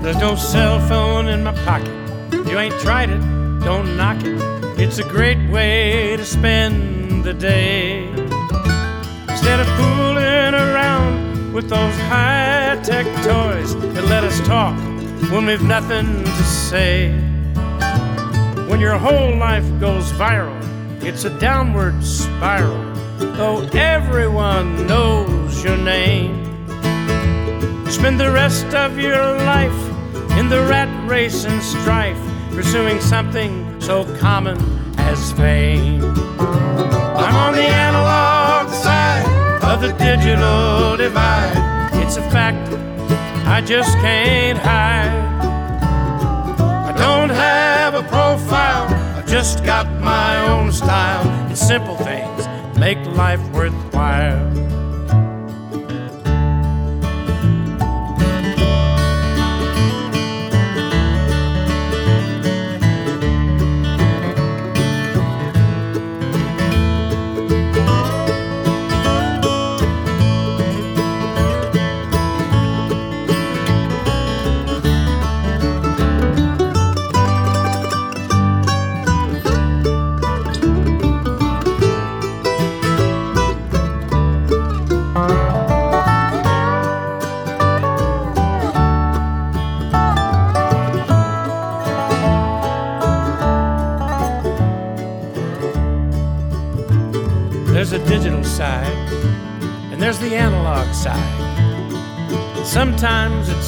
There's 0.00 0.16
no 0.16 0.34
cell 0.36 0.80
phone 0.88 1.28
in 1.28 1.44
my 1.44 1.52
pocket. 1.66 1.92
You 2.48 2.58
ain't 2.58 2.80
tried 2.80 3.10
it, 3.10 3.20
don't 3.62 3.98
knock 3.98 4.24
it. 4.24 4.51
It's 4.84 4.98
a 4.98 5.04
great 5.04 5.38
way 5.48 6.16
to 6.16 6.24
spend 6.24 7.22
the 7.22 7.32
day. 7.32 8.08
Instead 9.28 9.60
of 9.60 9.68
fooling 9.78 10.54
around 10.54 11.54
with 11.54 11.68
those 11.68 11.94
high 12.10 12.80
tech 12.82 13.06
toys 13.22 13.76
that 13.76 14.04
let 14.06 14.24
us 14.24 14.40
talk 14.40 14.76
when 15.30 15.46
we've 15.46 15.62
nothing 15.62 16.24
to 16.24 16.42
say. 16.42 17.12
When 18.68 18.80
your 18.80 18.98
whole 18.98 19.36
life 19.36 19.64
goes 19.78 20.10
viral, 20.14 20.60
it's 21.00 21.24
a 21.24 21.38
downward 21.38 22.02
spiral, 22.04 22.82
though 23.36 23.62
everyone 23.74 24.88
knows 24.88 25.62
your 25.62 25.76
name. 25.76 26.44
Spend 27.88 28.18
the 28.18 28.32
rest 28.32 28.66
of 28.74 28.98
your 28.98 29.36
life 29.46 29.80
in 30.36 30.48
the 30.48 30.66
rat 30.68 30.90
race 31.08 31.44
and 31.44 31.62
strife, 31.62 32.18
pursuing 32.50 33.00
something 33.00 33.80
so 33.80 34.04
common 34.18 34.71
as 35.12 35.32
fame. 35.32 36.02
I'm 37.24 37.36
on 37.46 37.52
the 37.52 37.68
analog 37.88 38.70
side 38.70 39.26
of 39.62 39.82
the 39.82 39.92
digital 39.92 40.96
divide. 40.96 41.90
It's 42.02 42.16
a 42.16 42.22
fact 42.30 42.66
I 43.46 43.60
just 43.60 43.92
can't 43.98 44.58
hide. 44.58 45.12
I 46.90 46.92
don't 46.96 47.28
have 47.28 47.94
a 47.94 48.02
profile, 48.04 48.86
I've 49.18 49.26
just 49.26 49.64
got 49.64 49.86
my 50.00 50.46
own 50.48 50.72
style. 50.72 51.28
And 51.48 51.58
simple 51.58 51.96
things 51.96 52.48
make 52.78 52.98
life 53.14 53.42
worthwhile. 53.52 54.71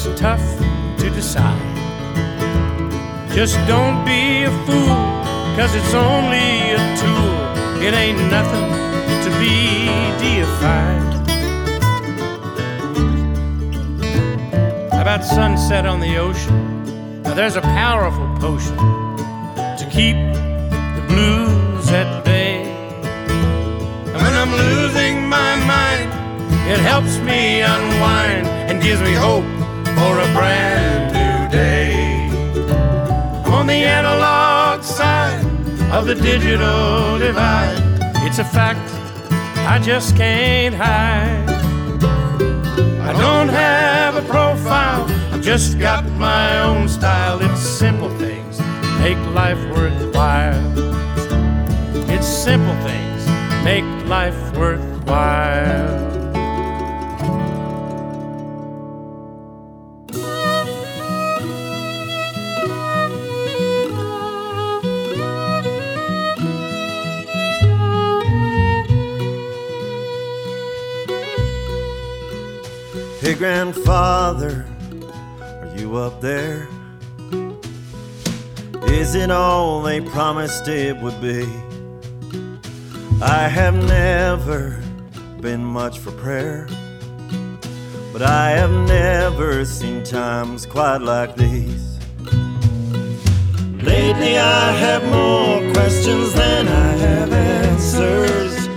It's 0.07 0.19
tough 0.19 0.59
to 0.99 1.09
decide. 1.09 1.61
Just 3.33 3.55
don't 3.67 4.05
be 4.05 4.43
a 4.43 4.51
fool, 4.65 4.95
cause 5.55 5.73
it's 5.75 5.93
only 5.93 6.71
a 6.71 6.97
tool. 6.97 7.81
It 7.81 7.93
ain't 7.93 8.19
nothing 8.31 8.69
to 9.23 9.29
be 9.39 9.87
deified. 10.19 11.13
About 14.93 15.23
sunset 15.23 15.85
on 15.85 15.99
the 15.99 16.17
ocean? 16.17 17.21
Now 17.23 17.33
there's 17.33 17.55
a 17.55 17.61
powerful 17.61 18.27
potion 18.39 18.77
to 18.77 19.87
keep 19.91 20.15
the 20.97 21.05
blues 21.07 21.91
at 21.91 22.23
bay. 22.23 22.63
And 24.07 24.15
when 24.15 24.33
I'm 24.33 24.51
losing 24.51 25.27
my 25.27 25.55
mind, 25.65 26.09
it 26.69 26.79
helps 26.79 27.17
me 27.19 27.61
unwind 27.61 28.47
and 28.47 28.81
gives 28.81 29.01
me 29.01 29.13
hope 29.13 29.54
for 29.95 30.19
a 30.19 30.29
brand 30.37 31.13
new 31.13 31.49
day. 31.51 32.29
On 33.45 33.65
the 33.67 33.81
analog 33.99 34.83
side 34.83 35.43
of 35.91 36.05
the 36.05 36.15
digital 36.15 37.17
divide. 37.17 37.81
It's 38.27 38.39
a 38.39 38.43
fact 38.43 38.79
I 39.67 39.79
just 39.79 40.15
can't 40.17 40.75
hide. 40.75 41.49
I 43.09 43.13
don't 43.13 43.49
have 43.49 44.15
a 44.15 44.21
profile, 44.23 45.05
I've 45.31 45.41
just 45.41 45.79
got 45.79 46.03
my 46.13 46.59
own 46.59 46.89
style. 46.89 47.39
It's 47.41 47.61
simple 47.61 48.09
things 48.17 48.59
make 48.99 49.17
life 49.33 49.61
worthwhile. 49.75 50.73
It's 52.09 52.27
simple 52.27 52.75
things 52.83 53.21
make 53.63 53.85
life 54.07 54.39
worthwhile. 54.57 56.04
Grandfather, 73.37 74.65
are 75.41 75.73
you 75.75 75.97
up 75.97 76.21
there? 76.21 76.69
Is 78.87 79.13
it 79.13 79.29
all 79.29 79.81
they 79.81 79.99
promised 79.99 80.69
it 80.69 80.95
would 81.01 81.19
be? 81.19 81.43
I 83.21 83.49
have 83.49 83.75
never 83.75 84.81
been 85.41 85.65
much 85.65 85.99
for 85.99 86.11
prayer, 86.11 86.65
but 88.13 88.21
I 88.21 88.51
have 88.51 88.71
never 88.71 89.65
seen 89.65 90.03
times 90.03 90.65
quite 90.65 91.01
like 91.01 91.35
these. 91.35 91.99
Lately, 93.83 94.37
I 94.37 94.71
have 94.71 95.03
more 95.09 95.73
questions 95.73 96.33
than 96.33 96.69
I 96.69 96.91
have 97.05 97.33
answers, 97.33 98.67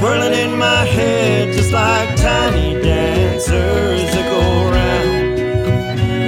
twirling 0.00 0.32
in 0.32 0.58
my 0.58 0.84
head 0.84 1.54
just 1.54 1.72
like 1.72 2.16
tiny 2.16 2.82
dancers 3.38 4.02
that 4.14 4.26
go 4.32 4.40
round, 4.72 5.38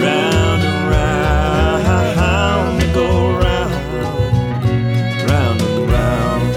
round 0.01 0.63
and 0.63 0.91
round, 0.91 2.81
that 2.81 2.95
go 2.95 3.09
round, 3.33 3.75
round 5.29 5.61
and 5.61 5.91
round. 5.91 6.55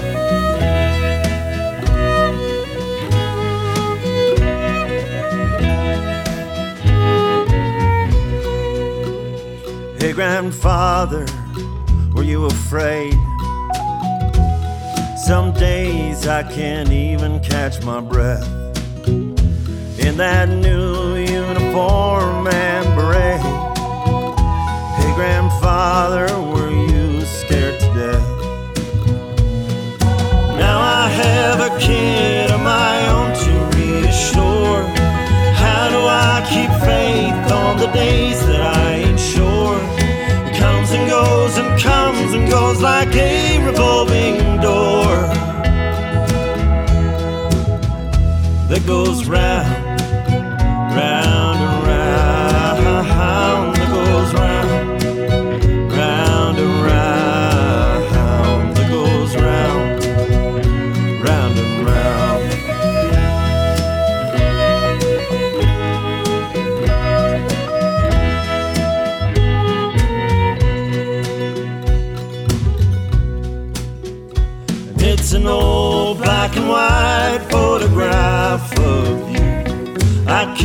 Hey, 10.00 10.12
grandfather, 10.12 11.26
were 12.14 12.22
you 12.22 12.44
afraid? 12.44 13.18
Some 15.26 15.52
days 15.52 16.28
I 16.28 16.44
can't 16.44 16.90
even 16.90 17.40
catch 17.40 17.82
my 17.82 18.00
breath 18.00 18.63
in 20.04 20.18
that 20.18 20.48
new 20.50 21.16
uniform 21.16 22.46
and 22.48 22.86
beret. 22.94 23.40
Hey, 24.96 25.14
grandfather, 25.14 26.26
were 26.52 26.70
you 26.70 27.22
scared 27.22 27.80
to 27.80 27.86
death? 27.94 28.28
Now 30.58 30.78
I 30.78 31.08
have 31.08 31.60
a 31.60 31.78
kid 31.78 32.50
of 32.50 32.60
my 32.60 33.08
own 33.08 33.32
to 33.44 33.52
reassure. 33.78 34.82
How 35.64 35.88
do 35.88 36.00
I 36.06 36.44
keep 36.52 36.70
faith 36.84 37.52
on 37.52 37.78
the 37.78 37.86
days 37.86 38.44
that 38.46 38.60
I 38.60 38.94
ain't 39.06 39.18
sure? 39.18 39.78
Comes 40.60 40.90
and 40.90 41.08
goes 41.08 41.56
and 41.56 41.80
comes 41.80 42.34
and 42.34 42.50
goes 42.50 42.82
like 42.82 43.14
a 43.16 43.58
revolving 43.64 44.60
door 44.60 45.14
that 48.68 48.82
goes 48.86 49.28
round, 49.28 49.83
round, 50.94 51.43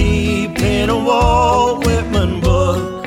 I 0.09 0.61
in 0.61 0.89
a 0.89 0.97
Walt 0.97 1.85
Whitman 1.85 2.39
book 2.41 3.05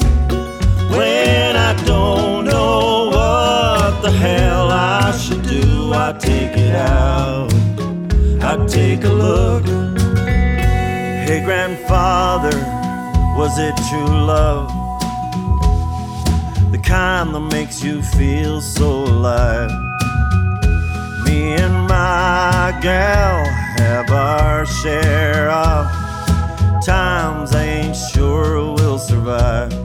when 0.90 1.56
I 1.56 1.74
don't 1.84 2.44
know 2.44 3.10
what 3.10 4.02
the 4.02 4.10
hell 4.10 4.70
I 4.70 5.10
should 5.16 5.42
do. 5.42 5.92
I 5.92 6.12
take 6.12 6.56
it 6.56 6.74
out, 6.74 7.52
I 8.42 8.66
take 8.66 9.04
a 9.04 9.14
look. 9.26 9.64
Hey, 11.26 11.42
grandfather, 11.44 12.56
was 13.36 13.58
it 13.58 13.74
true 13.88 14.16
love? 14.34 14.68
The 16.72 16.78
kind 16.78 17.34
that 17.34 17.46
makes 17.52 17.82
you 17.82 18.02
feel 18.02 18.60
so 18.60 18.88
alive. 19.04 19.70
Me 21.24 21.54
and 21.54 21.74
my 21.88 22.78
gal 22.80 23.44
have 23.78 24.10
our 24.10 24.66
share 24.66 25.50
of 25.50 26.01
times 26.85 27.55
I 27.55 27.64
ain't 27.64 27.97
sure 27.97 28.75
we'll 28.75 28.99
survive. 28.99 29.82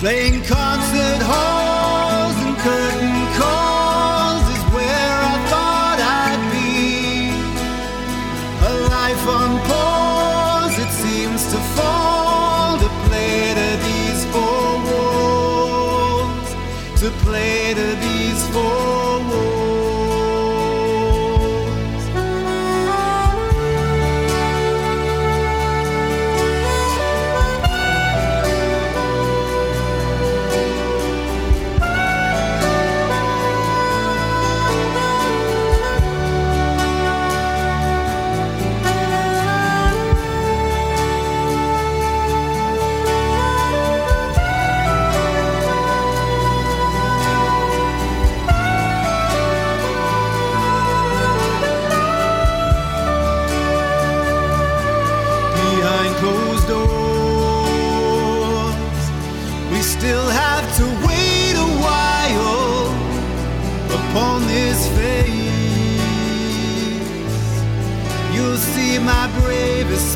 Playing 0.00 0.40
concert 0.44 1.20
halls 1.20 1.49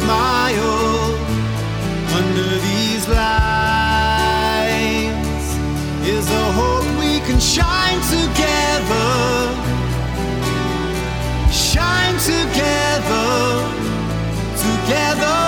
smile 0.05 1.17
under 2.19 2.51
these 2.69 3.05
lines. 3.09 4.37
Is 6.15 6.27
a 6.31 6.47
hope 6.61 6.89
we 7.05 7.13
can 7.27 7.41
shine 7.41 8.01
together. 8.17 9.13
Shine 11.51 12.19
together 12.33 13.33
together 14.67 15.41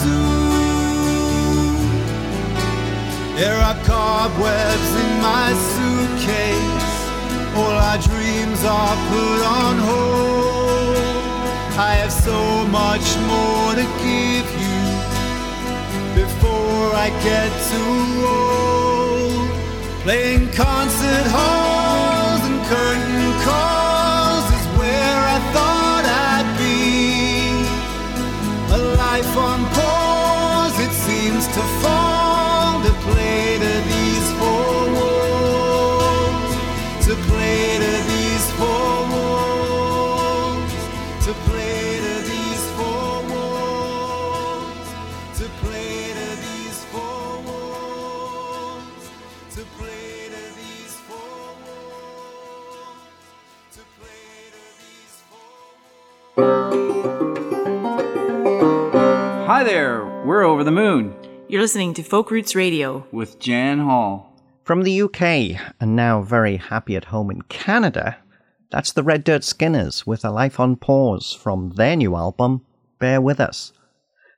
soon. 0.00 1.76
There 3.36 3.60
are 3.68 3.78
cobwebs 3.84 4.90
in 5.04 5.12
my 5.30 5.48
suitcase. 5.72 6.90
All 7.58 7.76
our 7.88 7.98
dreams 7.98 8.60
are 8.64 8.96
put 9.10 9.40
on 9.60 9.74
hold. 9.88 10.43
So 12.24 12.66
much 12.68 13.08
more 13.28 13.74
to 13.74 13.86
give 14.02 14.48
you 14.64 14.80
before 16.22 16.88
I 16.96 17.10
get 17.22 17.50
too 17.70 18.04
old. 18.40 19.50
Playing 20.04 20.43
over 60.54 60.62
the 60.62 60.70
moon 60.70 61.12
You're 61.48 61.62
listening 61.62 61.94
to 61.94 62.04
Folk 62.04 62.30
Roots 62.30 62.54
Radio. 62.54 63.04
with 63.10 63.40
Jan 63.40 63.80
Hall. 63.80 64.32
From 64.62 64.84
the 64.84 65.02
UK, 65.02 65.60
and 65.80 65.96
now 65.96 66.22
very 66.22 66.58
happy 66.58 66.94
at 66.94 67.06
home 67.06 67.28
in 67.32 67.42
Canada, 67.42 68.18
that's 68.70 68.92
the 68.92 69.02
Red 69.02 69.24
Dirt 69.24 69.42
Skinners 69.42 70.06
with 70.06 70.24
a 70.24 70.30
life 70.30 70.60
on 70.60 70.76
pause 70.76 71.32
from 71.32 71.70
their 71.70 71.96
new 71.96 72.14
album, 72.14 72.64
Bear 73.00 73.20
With 73.20 73.40
Us. 73.40 73.72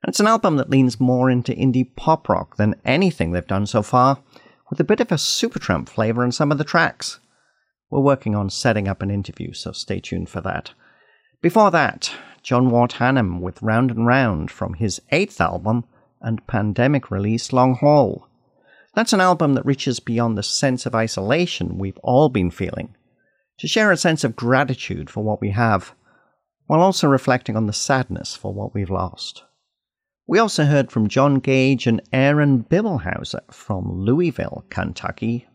And 0.02 0.08
it's 0.08 0.18
an 0.18 0.26
album 0.26 0.56
that 0.56 0.70
leans 0.70 0.98
more 0.98 1.28
into 1.28 1.52
indie 1.52 1.94
pop 1.96 2.30
rock 2.30 2.56
than 2.56 2.80
anything 2.82 3.32
they've 3.32 3.46
done 3.46 3.66
so 3.66 3.82
far, 3.82 4.22
with 4.70 4.80
a 4.80 4.84
bit 4.84 5.00
of 5.00 5.12
a 5.12 5.16
Supertramp 5.16 5.86
flavour 5.90 6.24
in 6.24 6.32
some 6.32 6.50
of 6.50 6.56
the 6.56 6.64
tracks. 6.64 7.20
We're 7.90 8.00
working 8.00 8.34
on 8.34 8.48
setting 8.48 8.88
up 8.88 9.02
an 9.02 9.10
interview, 9.10 9.52
so 9.52 9.72
stay 9.72 10.00
tuned 10.00 10.30
for 10.30 10.40
that. 10.40 10.70
Before 11.42 11.70
that, 11.72 12.10
John 12.42 12.70
Wort 12.70 12.92
Hannam 12.92 13.40
with 13.40 13.60
Round 13.60 13.90
and 13.90 14.06
Round 14.06 14.50
from 14.50 14.72
his 14.74 14.98
eighth 15.12 15.42
album 15.42 15.84
and 16.26 16.46
pandemic 16.46 17.10
release 17.10 17.54
Long 17.54 17.74
Haul. 17.76 18.28
That's 18.94 19.14
an 19.14 19.20
album 19.20 19.54
that 19.54 19.64
reaches 19.64 20.00
beyond 20.00 20.36
the 20.36 20.42
sense 20.42 20.84
of 20.84 20.94
isolation 20.94 21.78
we've 21.78 21.98
all 22.02 22.28
been 22.28 22.50
feeling 22.50 22.94
to 23.58 23.68
share 23.68 23.90
a 23.90 23.96
sense 23.96 24.24
of 24.24 24.36
gratitude 24.36 25.08
for 25.08 25.22
what 25.24 25.40
we 25.40 25.50
have, 25.50 25.94
while 26.66 26.82
also 26.82 27.06
reflecting 27.08 27.56
on 27.56 27.66
the 27.66 27.72
sadness 27.72 28.34
for 28.34 28.52
what 28.52 28.74
we've 28.74 28.90
lost. 28.90 29.44
We 30.26 30.38
also 30.38 30.64
heard 30.64 30.90
from 30.90 31.08
John 31.08 31.36
Gage 31.36 31.86
and 31.86 32.02
Aaron 32.12 32.64
Bibelhauser 32.64 33.40
from 33.50 33.90
Louisville, 33.90 34.64
Kentucky, 34.68 35.46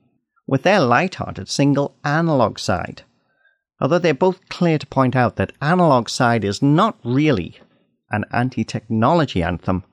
with 0.47 0.63
their 0.63 0.80
light-hearted 0.80 1.49
single 1.49 1.95
Analog 2.03 2.57
Side. 2.57 3.03
Although 3.80 3.99
they're 3.99 4.13
both 4.13 4.47
clear 4.49 4.78
to 4.78 4.88
point 4.88 5.15
out 5.15 5.36
that 5.36 5.53
Analog 5.61 6.07
Side 6.07 6.43
is 6.43 6.61
not 6.61 6.97
really 7.03 7.59
an 8.09 8.26
anti-technology 8.32 9.43
anthem, 9.43 9.84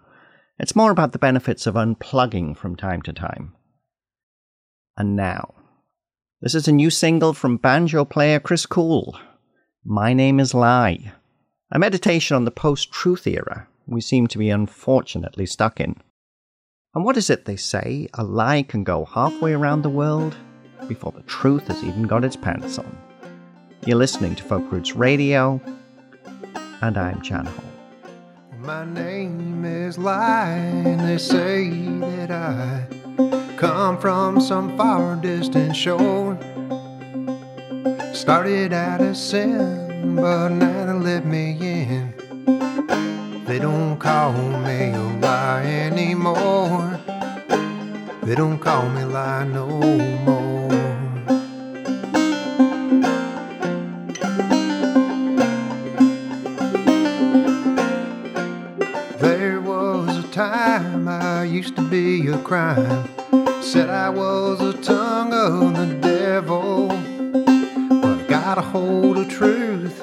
it's 0.58 0.76
more 0.76 0.90
about 0.90 1.12
the 1.12 1.18
benefits 1.18 1.66
of 1.66 1.74
unplugging 1.74 2.56
from 2.56 2.76
time 2.76 3.02
to 3.02 3.12
time. 3.12 3.54
And 4.96 5.14
now, 5.14 5.54
this 6.40 6.54
is 6.54 6.68
a 6.68 6.72
new 6.72 6.90
single 6.90 7.32
from 7.32 7.56
banjo 7.56 8.04
player 8.04 8.40
Chris 8.40 8.66
Coole. 8.66 9.18
My 9.84 10.12
name 10.12 10.40
is 10.40 10.54
Lie, 10.54 11.12
a 11.70 11.78
meditation 11.78 12.36
on 12.36 12.44
the 12.44 12.50
post 12.50 12.92
truth 12.92 13.26
era 13.26 13.68
we 13.88 14.00
seem 14.00 14.26
to 14.28 14.38
be 14.38 14.50
unfortunately 14.50 15.46
stuck 15.46 15.80
in. 15.80 15.96
And 16.94 17.04
what 17.04 17.16
is 17.16 17.30
it 17.30 17.44
they 17.44 17.56
say? 17.56 18.08
A 18.14 18.24
lie 18.24 18.62
can 18.62 18.84
go 18.84 19.04
halfway 19.04 19.52
around 19.52 19.82
the 19.82 19.88
world 19.88 20.36
before 20.86 21.12
the 21.12 21.22
truth 21.22 21.66
has 21.68 21.82
even 21.82 22.04
got 22.04 22.24
its 22.24 22.36
pants 22.36 22.78
on. 22.78 22.98
You're 23.86 23.98
listening 23.98 24.34
to 24.36 24.44
Folk 24.44 24.70
Roots 24.70 24.94
Radio, 24.94 25.60
and 26.82 26.96
I'm 26.98 27.22
Jan 27.22 27.46
Hall. 27.46 27.77
My 28.68 28.84
name 28.84 29.64
is 29.64 29.96
Lie, 29.96 30.94
they 30.98 31.16
say 31.16 31.70
that 32.00 32.30
I 32.30 32.84
come 33.56 33.96
from 33.98 34.42
some 34.42 34.76
far 34.76 35.16
distant 35.16 35.74
shore. 35.74 36.38
Started 38.12 38.74
out 38.74 39.00
as 39.00 39.18
sin, 39.18 40.16
but 40.16 40.50
now 40.50 40.84
they 40.84 40.98
let 40.98 41.24
me 41.24 41.56
in. 41.62 42.12
They 43.46 43.58
don't 43.58 43.98
call 43.98 44.34
me 44.34 44.90
a 44.90 45.18
lie 45.22 45.64
anymore. 45.64 47.00
They 48.22 48.34
don't 48.34 48.58
call 48.58 48.86
me 48.90 49.04
lie 49.04 49.44
no 49.44 49.66
more. 49.66 50.47
Be 61.90 62.28
a 62.28 62.36
crime. 62.38 63.08
Said 63.62 63.88
I 63.88 64.10
was 64.10 64.60
a 64.60 64.74
tongue 64.82 65.32
of 65.32 65.74
the 65.74 65.94
devil. 66.02 66.88
But 66.88 68.18
I 68.18 68.24
got 68.28 68.58
a 68.58 68.60
hold 68.60 69.16
of 69.16 69.28
truth, 69.30 69.98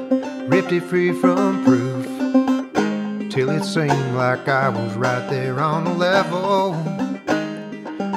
ripped 0.48 0.72
it 0.72 0.82
free 0.82 1.14
from 1.14 1.64
proof. 1.64 2.06
Till 3.30 3.52
it 3.52 3.64
seemed 3.64 4.16
like 4.16 4.48
I 4.48 4.70
was 4.70 4.96
right 4.96 5.30
there 5.30 5.60
on 5.60 5.84
the 5.84 5.94
level. 5.94 6.74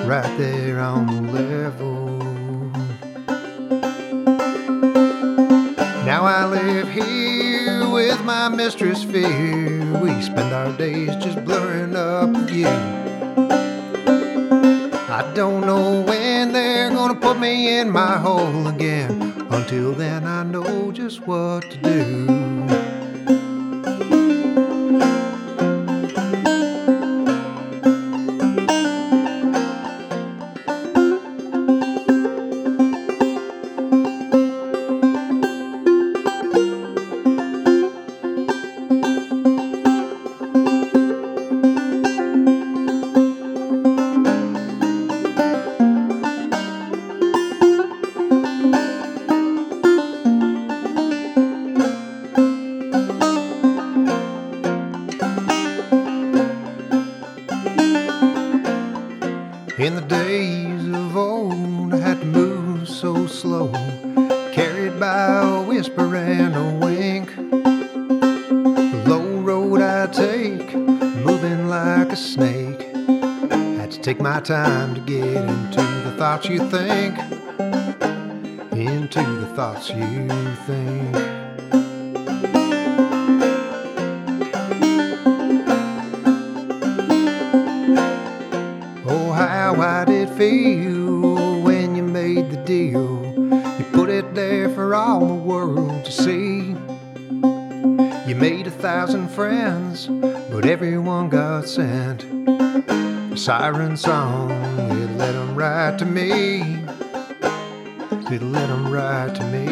Right 0.07 0.39
there 0.39 0.81
on 0.81 1.07
the 1.07 1.33
level. 1.33 2.09
Now 6.07 6.25
I 6.25 6.47
live 6.47 6.89
here 6.89 7.87
with 7.91 8.25
my 8.25 8.49
mistress 8.49 9.05
fear. 9.05 9.93
We 10.01 10.23
spend 10.23 10.55
our 10.55 10.73
days 10.79 11.15
just 11.17 11.45
blurring 11.45 11.97
up 11.97 12.31
view. 12.49 13.08
I 15.19 15.35
don't 15.35 15.63
know 15.63 16.03
when 16.03 16.53
they're 16.53 16.91
gonna 16.91 17.17
put 17.17 17.41
me 17.41 17.77
in 17.81 17.91
my 17.91 18.19
hole 18.19 18.69
again. 18.69 19.35
Until 19.51 19.93
then, 19.93 20.25
I 20.25 20.45
know 20.45 20.93
just 20.93 21.27
what 21.27 21.69
to 21.73 21.77
do. 21.79 22.88
In 59.89 59.95
the 59.95 60.03
days 60.03 60.87
of 60.87 61.17
old, 61.17 61.95
I 61.95 61.97
had 61.97 62.21
to 62.21 62.27
move 62.27 62.87
so 62.87 63.27
slow, 63.27 63.73
carried 64.53 65.01
by 65.01 65.41
a 65.41 65.63
whisper 65.63 66.15
and 66.15 66.55
a 66.55 66.87
wink. 66.87 67.35
The 67.35 69.05
low 69.07 69.41
road 69.41 69.81
I 69.81 70.07
take, 70.09 70.75
moving 70.75 71.69
like 71.69 72.13
a 72.13 72.17
snake. 72.17 72.83
Had 73.79 73.91
to 73.93 73.99
take 74.03 74.21
my 74.21 74.41
time 74.41 74.95
to 74.95 75.01
get 75.01 75.25
into 75.25 75.81
the 75.81 76.15
thoughts 76.19 76.51
you 76.51 76.59
think, 76.69 77.19
into 78.73 79.23
the 79.41 79.51
thoughts 79.57 79.89
you 79.89 80.29
think. 80.67 81.38
Friends, 100.07 100.51
but 100.51 100.65
everyone 100.67 101.29
got 101.29 101.67
sent. 101.67 102.25
A 103.33 103.37
siren 103.37 103.97
song, 103.97 104.51
it 104.91 105.17
let 105.17 105.33
them 105.33 105.55
write 105.55 105.99
to 105.99 106.05
me. 106.05 106.63
It 108.31 108.43
let 108.43 108.69
them 108.69 108.91
write 108.93 109.35
to 109.37 109.45
me. 109.45 109.67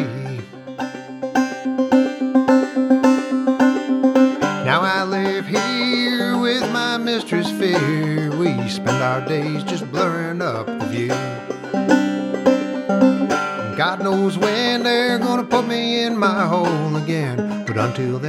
Now 4.65 4.81
I 4.81 5.03
live 5.03 5.47
here 5.47 6.37
with 6.37 6.69
my 6.71 6.97
mistress 6.97 7.49
fear. 7.51 8.35
We 8.35 8.67
spend 8.67 9.01
our 9.03 9.25
days 9.27 9.63
just 9.63 9.89
blurring 9.91 10.41
up 10.41 10.65
the 10.67 10.85
view. 10.87 11.07
God 13.77 14.01
knows 14.01 14.37
when 14.37 14.83
they're 14.83 15.19
gonna 15.19 15.43
put 15.43 15.67
me 15.67 16.01
in 16.03 16.17
my 16.17 16.47
hole 16.47 16.95
again. 16.95 17.63
But 17.67 17.77
until 17.77 18.17
then, 18.17 18.26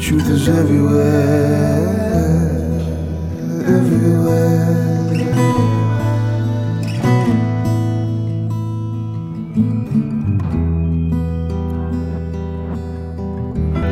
truth 0.00 0.30
is 0.30 0.48
everywhere. 0.48 1.76
Everywhere. 3.66 5.10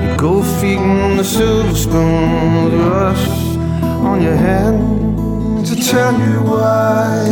You 0.02 0.16
go 0.16 0.42
feeding 0.59 0.78
on 0.78 1.18
the 1.18 1.24
silver 1.24 1.74
spoon 1.74 2.64
with 2.64 2.74
rust 2.80 3.59
on 4.09 4.22
your 4.22 4.36
hand 4.36 5.66
to 5.66 5.76
tell 5.76 6.14
you 6.18 6.40
why. 6.50 7.28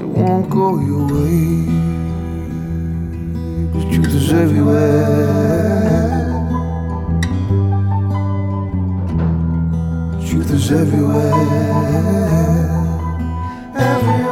It 0.00 0.06
won't 0.06 0.50
go 0.50 0.80
your 0.80 1.06
way. 1.06 1.75
Is 4.26 4.32
everywhere. 4.32 6.16
Truth 10.26 10.50
is 10.50 10.72
everywhere. 10.72 11.32
Everywhere. 13.76 14.25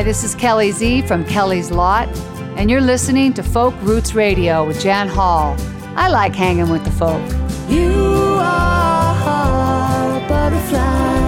Hi, 0.00 0.04
this 0.04 0.24
is 0.24 0.34
Kelly 0.34 0.72
Z 0.72 1.02
from 1.02 1.26
Kelly's 1.26 1.70
Lot, 1.70 2.08
and 2.56 2.70
you're 2.70 2.80
listening 2.80 3.34
to 3.34 3.42
Folk 3.42 3.74
Roots 3.82 4.14
Radio 4.14 4.66
with 4.66 4.80
Jan 4.80 5.08
Hall. 5.08 5.54
I 5.94 6.08
like 6.08 6.34
hanging 6.34 6.70
with 6.70 6.82
the 6.84 6.90
folk. 6.90 7.20
You 7.68 7.92
are 8.40 10.16
a 10.16 10.26
butterfly. 10.26 11.18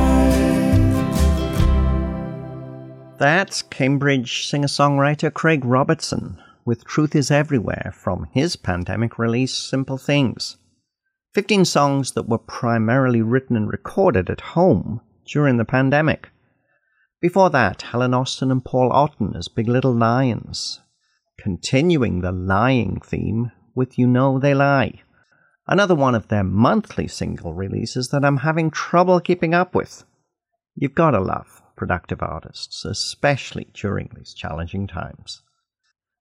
That's 3.19 3.61
Cambridge 3.61 4.47
singer 4.47 4.69
songwriter 4.69 5.31
Craig 5.31 5.67
Robertson 5.67 6.41
with 6.65 6.87
Truth 6.87 7.15
is 7.15 7.31
Everywhere 7.31 7.93
from 7.95 8.27
his 8.33 8.57
pandemic 8.57 9.19
release 9.19 9.53
Simple 9.53 9.99
Things. 9.99 10.57
15 11.35 11.67
songs 11.67 12.13
that 12.13 12.27
were 12.27 12.39
primarily 12.39 13.21
written 13.21 13.55
and 13.55 13.69
recorded 13.71 14.31
at 14.31 14.41
home 14.41 15.03
during 15.27 15.59
the 15.59 15.67
pandemic. 15.67 16.31
Before 17.23 17.51
that, 17.51 17.83
Helen 17.83 18.15
Austin 18.15 18.51
and 18.51 18.65
Paul 18.65 18.91
Otten 18.93 19.37
as 19.37 19.47
Big 19.47 19.69
Little 19.69 19.95
Lions, 19.95 20.81
continuing 21.39 22.21
the 22.21 22.33
lying 22.33 23.01
theme 23.01 23.53
with 23.77 23.97
You 23.97 24.09
Know 24.09 24.41
They 24.41 24.55
Lie. 24.55 25.03
Another 25.69 25.95
one 25.95 26.17
of 26.17 26.27
their 26.27 26.43
monthly 26.43 27.07
single 27.07 27.55
releases 27.55 28.09
that 28.09 28.25
I'm 28.25 28.39
having 28.39 28.73
trouble 28.73 29.21
keeping 29.21 29.55
up 29.55 29.73
with. 29.73 30.03
You've 30.75 30.97
gotta 30.97 31.21
love 31.21 31.63
productive 31.77 32.21
artists, 32.21 32.85
especially 32.85 33.69
during 33.73 34.11
these 34.17 34.35
challenging 34.35 34.89
times. 34.89 35.43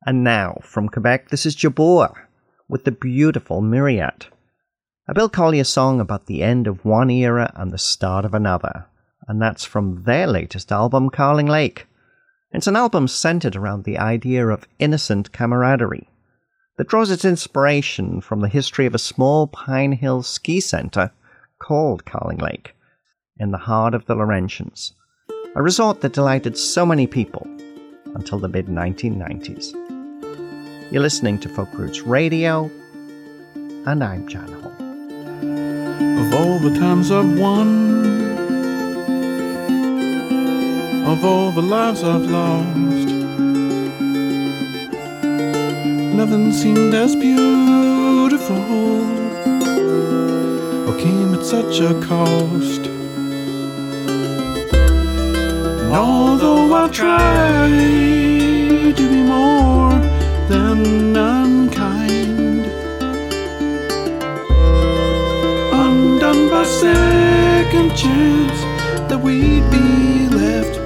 And 0.05 0.23
now, 0.23 0.59
from 0.61 0.87
Quebec, 0.87 1.29
this 1.29 1.47
is 1.47 1.55
Jabor 1.55 2.29
with 2.69 2.83
the 2.83 2.91
beautiful 2.91 3.61
Myriad. 3.61 4.27
A 5.07 5.15
Bill 5.15 5.29
Collier 5.29 5.63
song 5.63 5.99
about 5.99 6.27
the 6.27 6.43
end 6.43 6.67
of 6.67 6.85
one 6.85 7.09
era 7.09 7.51
and 7.55 7.71
the 7.71 7.79
start 7.79 8.23
of 8.23 8.35
another, 8.35 8.85
and 9.27 9.41
that's 9.41 9.63
from 9.63 10.03
their 10.03 10.27
latest 10.27 10.71
album, 10.71 11.09
Carling 11.09 11.47
Lake. 11.47 11.87
It's 12.51 12.67
an 12.67 12.75
album 12.75 13.07
centered 13.07 13.55
around 13.55 13.83
the 13.83 13.97
idea 13.97 14.47
of 14.47 14.67
innocent 14.79 15.31
camaraderie 15.31 16.09
that 16.77 16.87
draws 16.87 17.11
its 17.11 17.23
inspiration 17.23 18.21
from 18.21 18.41
the 18.41 18.49
history 18.49 18.85
of 18.85 18.95
a 18.95 18.99
small 18.99 19.47
Pine 19.47 19.93
Hill 19.93 20.23
ski 20.23 20.59
center 20.59 21.11
called 21.59 22.05
Carling 22.05 22.39
Lake 22.39 22.75
in 23.37 23.51
the 23.51 23.57
heart 23.57 23.93
of 23.93 24.05
the 24.05 24.15
Laurentians, 24.15 24.93
a 25.55 25.61
resort 25.61 26.01
that 26.01 26.13
delighted 26.13 26.57
so 26.57 26.85
many 26.85 27.07
people 27.07 27.47
until 28.15 28.39
the 28.39 28.47
mid 28.47 28.67
1990s. 28.67 29.73
You're 30.91 31.01
listening 31.01 31.39
to 31.39 31.49
Folk 31.49 31.73
Roots 31.73 32.01
Radio, 32.01 32.69
and 33.85 34.03
I'm 34.03 34.27
Jan 34.27 34.51
Hall. 34.51 34.71
Of 36.25 36.33
all 36.33 36.59
the 36.59 36.77
times 36.77 37.11
I've 37.11 37.39
won, 37.39 38.30
of 41.05 41.25
all 41.25 41.51
the 41.51 41.61
lives 41.61 42.03
I've 42.03 42.29
lost, 42.29 43.07
nothing 46.15 46.51
seemed 46.51 46.93
as 46.93 47.15
beautiful 47.15 48.57
or 50.87 50.97
came 50.97 51.33
at 51.33 51.43
such 51.43 51.79
a 51.79 51.99
cost. 52.01 52.85
And 55.81 55.93
although 55.93 56.73
I've 56.73 56.91
tried 56.91 57.71
to 58.95 59.09
be 59.09 59.23
more 59.23 59.93
than 60.47 61.15
unkind, 61.15 62.65
undone 65.73 66.49
by 66.49 66.63
second 66.63 67.95
chance 67.95 68.59
that 69.09 69.19
we'd 69.19 69.69
be 69.71 70.27
left 70.29 70.80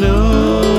to 0.00 0.71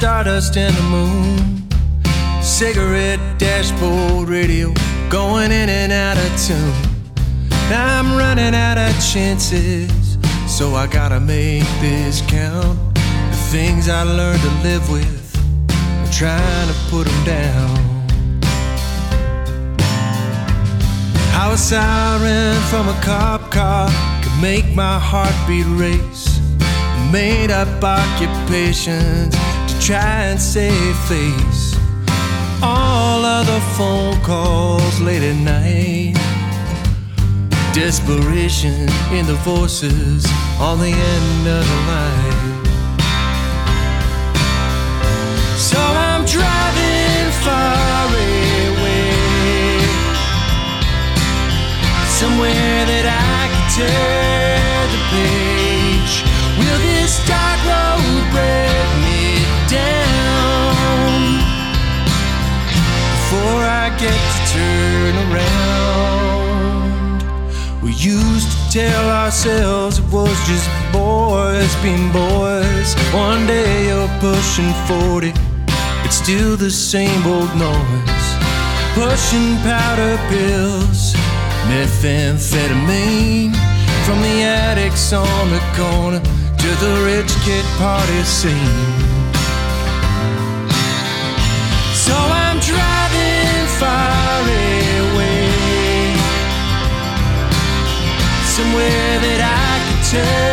stardust 0.00 0.56
and 0.56 0.74
the 0.74 0.82
moon. 0.84 1.68
Cigarette 2.40 3.20
dashboard 3.36 4.30
radio 4.30 4.72
going 5.10 5.52
in 5.52 5.68
and 5.68 5.92
out 5.92 6.16
of 6.16 6.30
tune. 6.40 6.72
Now 7.68 7.98
I'm 7.98 8.16
running 8.16 8.54
out 8.54 8.78
of 8.78 8.92
chances, 9.12 10.16
so 10.48 10.74
I 10.74 10.86
gotta 10.86 11.20
make 11.20 11.68
this 11.82 12.22
count. 12.22 12.78
The 12.94 13.40
things 13.52 13.90
I 13.90 14.04
learned 14.04 14.40
to 14.40 14.52
live 14.62 14.90
with, 14.90 15.36
I'm 15.68 16.10
trying 16.10 16.68
to 16.72 16.76
put 16.88 17.06
them 17.06 17.24
down. 17.26 17.76
How 21.34 21.52
a 21.52 21.58
siren 21.58 22.56
from 22.70 22.88
a 22.88 22.98
cop 23.02 23.50
car 23.50 23.90
could 24.22 24.40
make 24.40 24.74
my 24.74 24.98
heartbeat 24.98 25.66
race. 25.78 26.40
Made 27.12 27.50
up 27.50 27.84
occupations 27.84 29.49
try 29.80 30.24
and 30.24 30.38
save 30.38 30.96
face. 31.08 31.74
All 32.62 33.24
other 33.24 33.60
phone 33.76 34.20
calls 34.22 35.00
late 35.00 35.22
at 35.22 35.36
night. 35.36 36.14
Desperation 37.72 38.88
in 39.16 39.24
the 39.26 39.38
voices 39.42 40.26
on 40.60 40.78
the 40.80 40.92
end 40.92 41.46
of 41.48 41.64
the 41.70 41.80
line. 41.90 42.64
So 45.56 45.78
I'm 45.78 46.24
driving 46.26 47.30
far 47.40 48.06
away 48.08 48.60
somewhere 52.20 52.84
that 52.92 53.06
I 53.08 53.48
can 53.52 53.66
turn 53.80 54.86
the 54.94 55.02
page. 55.14 56.14
Will 56.58 56.78
this 56.84 57.12
dark 57.26 57.60
road 57.64 58.30
break 58.32 58.79
get 63.98 64.14
to 64.14 64.40
turn 64.52 65.14
around? 65.26 65.50
We 67.82 67.90
used 67.92 68.50
to 68.52 68.58
tell 68.70 69.10
ourselves 69.10 69.98
it 69.98 70.08
was 70.12 70.36
just 70.46 70.68
boys 70.92 71.74
being 71.82 72.12
boys. 72.12 72.94
One 73.12 73.46
day 73.46 73.88
you're 73.88 74.08
pushing 74.20 74.72
40, 74.86 75.32
it's 76.04 76.16
still 76.16 76.56
the 76.56 76.70
same 76.70 77.26
old 77.26 77.54
noise. 77.56 78.26
Pushing 78.94 79.56
powder 79.62 80.18
pills, 80.28 81.14
methamphetamine. 81.70 83.54
From 84.04 84.20
the 84.22 84.42
addicts 84.42 85.12
on 85.12 85.50
the 85.50 85.60
corner 85.76 86.20
to 86.20 86.68
the 86.84 87.02
rich 87.04 87.32
kid 87.44 87.64
party 87.78 88.22
scene. 88.24 89.19
Somewhere 98.70 99.18
that 99.18 99.40
I 99.42 99.78
can 99.86 99.98
turn 100.10 100.49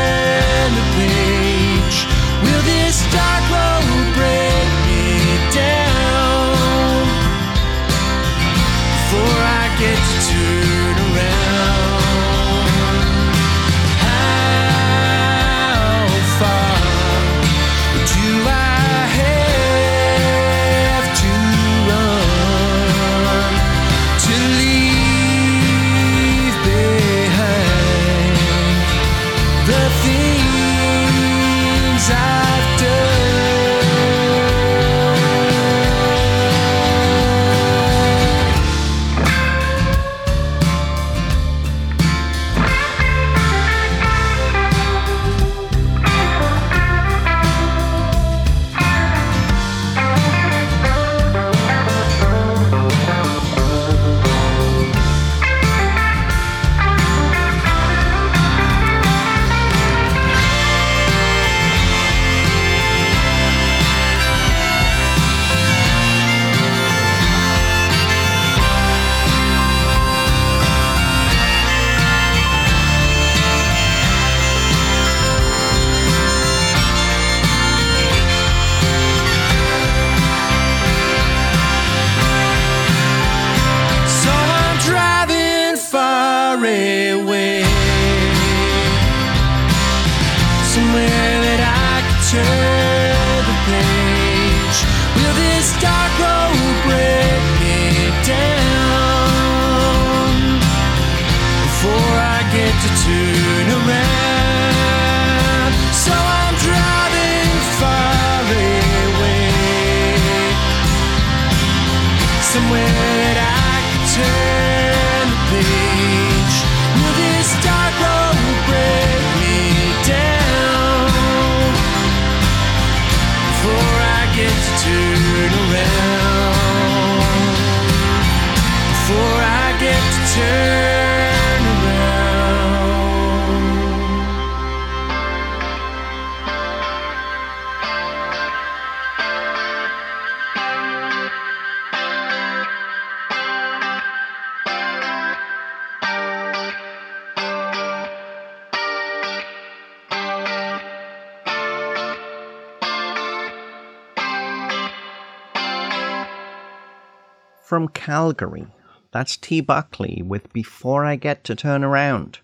From 157.78 157.90
Calgary, 157.90 158.66
that's 159.12 159.38
T. 159.38 159.62
Buckley 159.62 160.24
with 160.26 160.52
Before 160.52 161.06
I 161.06 161.16
Get 161.16 161.44
to 161.44 161.56
Turn 161.56 161.84
Around. 161.84 162.40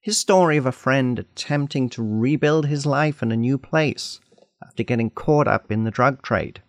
His 0.00 0.16
story 0.16 0.56
of 0.56 0.64
a 0.64 0.72
friend 0.72 1.18
attempting 1.18 1.90
to 1.90 2.02
rebuild 2.02 2.64
his 2.64 2.86
life 2.86 3.22
in 3.22 3.30
a 3.30 3.36
new 3.36 3.58
place 3.58 4.20
after 4.64 4.82
getting 4.82 5.10
caught 5.10 5.46
up 5.46 5.70
in 5.70 5.84
the 5.84 5.90
drug 5.90 6.22
trade. 6.22 6.62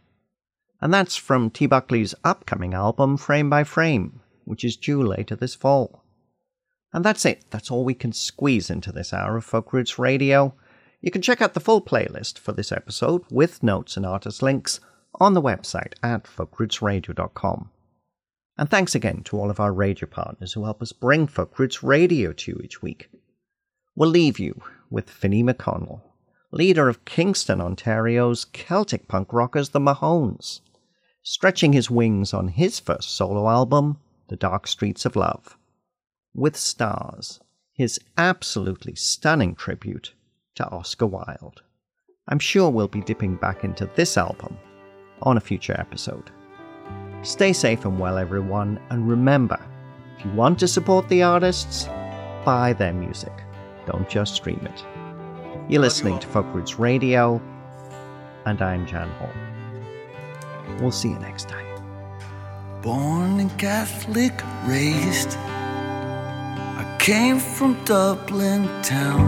And 0.81 0.93
that's 0.93 1.15
from 1.15 1.49
T. 1.49 1.67
Buckley's 1.67 2.13
upcoming 2.25 2.73
album, 2.73 3.15
Frame 3.15 3.49
by 3.49 3.63
Frame, 3.63 4.19
which 4.43 4.65
is 4.65 4.75
due 4.75 5.01
later 5.01 5.37
this 5.37 5.55
fall. 5.55 6.03
And 6.91 7.05
that's 7.05 7.23
it. 7.23 7.45
That's 7.49 7.71
all 7.71 7.85
we 7.85 7.93
can 7.93 8.11
squeeze 8.11 8.69
into 8.69 8.91
this 8.91 9.13
hour 9.13 9.37
of 9.37 9.45
Folk 9.45 9.71
Roots 9.71 9.97
Radio. 9.97 10.53
You 10.99 11.11
can 11.11 11.21
check 11.21 11.41
out 11.41 11.53
the 11.53 11.61
full 11.61 11.81
playlist 11.81 12.37
for 12.37 12.51
this 12.51 12.73
episode 12.73 13.23
with 13.31 13.63
notes 13.63 13.95
and 13.95 14.05
artist 14.05 14.41
links 14.41 14.81
on 15.15 15.33
the 15.33 15.41
website 15.41 15.93
at 16.03 16.25
folkrootsradio.com. 16.25 17.69
And 18.57 18.69
thanks 18.69 18.95
again 18.95 19.23
to 19.23 19.39
all 19.39 19.49
of 19.49 19.59
our 19.59 19.73
radio 19.73 20.07
partners 20.07 20.53
who 20.53 20.65
help 20.65 20.81
us 20.81 20.91
bring 20.91 21.27
Folk 21.27 21.57
Roots 21.57 21.81
Radio 21.81 22.33
to 22.33 22.51
you 22.51 22.61
each 22.63 22.81
week. 22.81 23.09
We'll 23.95 24.09
leave 24.09 24.39
you 24.39 24.61
with 24.89 25.09
Finny 25.09 25.43
McConnell, 25.43 26.01
leader 26.51 26.87
of 26.87 27.05
Kingston, 27.05 27.61
Ontario's 27.61 28.45
Celtic 28.45 29.07
punk 29.07 29.33
rockers, 29.33 29.69
the 29.69 29.79
Mahones, 29.79 30.61
stretching 31.23 31.73
his 31.73 31.89
wings 31.89 32.33
on 32.33 32.49
his 32.49 32.79
first 32.79 33.11
solo 33.15 33.49
album, 33.49 33.99
The 34.27 34.35
Dark 34.35 34.67
Streets 34.67 35.05
of 35.05 35.15
Love. 35.15 35.57
With 36.33 36.55
Stars, 36.55 37.39
his 37.73 37.99
absolutely 38.17 38.95
stunning 38.95 39.55
tribute 39.55 40.13
to 40.55 40.69
Oscar 40.69 41.07
Wilde. 41.07 41.61
I'm 42.27 42.39
sure 42.39 42.69
we'll 42.69 42.87
be 42.87 43.01
dipping 43.01 43.35
back 43.35 43.63
into 43.63 43.89
this 43.95 44.17
album 44.17 44.57
on 45.21 45.37
a 45.37 45.41
future 45.41 45.75
episode. 45.77 46.31
Stay 47.23 47.53
safe 47.53 47.85
and 47.85 47.99
well, 47.99 48.17
everyone, 48.17 48.79
and 48.89 49.07
remember 49.07 49.59
if 50.17 50.25
you 50.25 50.31
want 50.31 50.57
to 50.59 50.67
support 50.67 51.07
the 51.07 51.21
artists, 51.21 51.85
buy 52.43 52.73
their 52.73 52.93
music. 52.93 53.31
Don't 53.85 54.09
just 54.09 54.33
stream 54.33 54.59
it. 54.65 54.83
You're 55.69 55.83
listening 55.83 56.17
to 56.17 56.27
Folk 56.27 56.47
Roots 56.51 56.79
Radio, 56.79 57.39
and 58.45 58.59
I'm 58.59 58.87
Jan 58.87 59.07
Hall. 59.19 59.29
We'll 60.79 60.91
see 60.91 61.09
you 61.09 61.19
next 61.19 61.47
time. 61.47 61.67
Born 62.81 63.39
and 63.39 63.55
Catholic, 63.59 64.33
raised. 64.65 65.37
I 65.37 66.97
came 66.99 67.37
from 67.37 67.83
Dublin 67.85 68.65
town. 68.81 69.21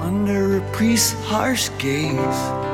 Under 0.00 0.58
a 0.58 0.72
priest's 0.72 1.12
harsh 1.26 1.70
gaze, 1.78 2.64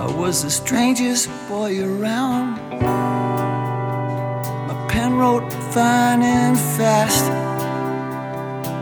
I 0.00 0.06
was 0.06 0.42
the 0.42 0.50
strangest 0.50 1.28
boy 1.46 1.84
around. 1.84 2.56
My 4.68 4.86
pen 4.88 5.18
wrote 5.18 5.52
fine 5.74 6.22
and 6.22 6.58
fast. 6.58 7.26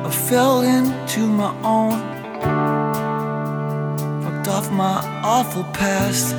I 0.06 0.10
fell 0.28 0.60
into 0.60 1.26
my 1.26 1.52
own. 1.64 1.98
Fucked 4.22 4.46
off 4.46 4.70
my 4.70 5.00
awful 5.24 5.64
past. 5.74 6.36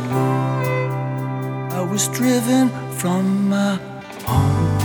I 1.76 1.82
was 1.82 2.08
driven 2.08 2.70
from 2.94 3.50
my 3.50 3.76
home. 4.24 4.80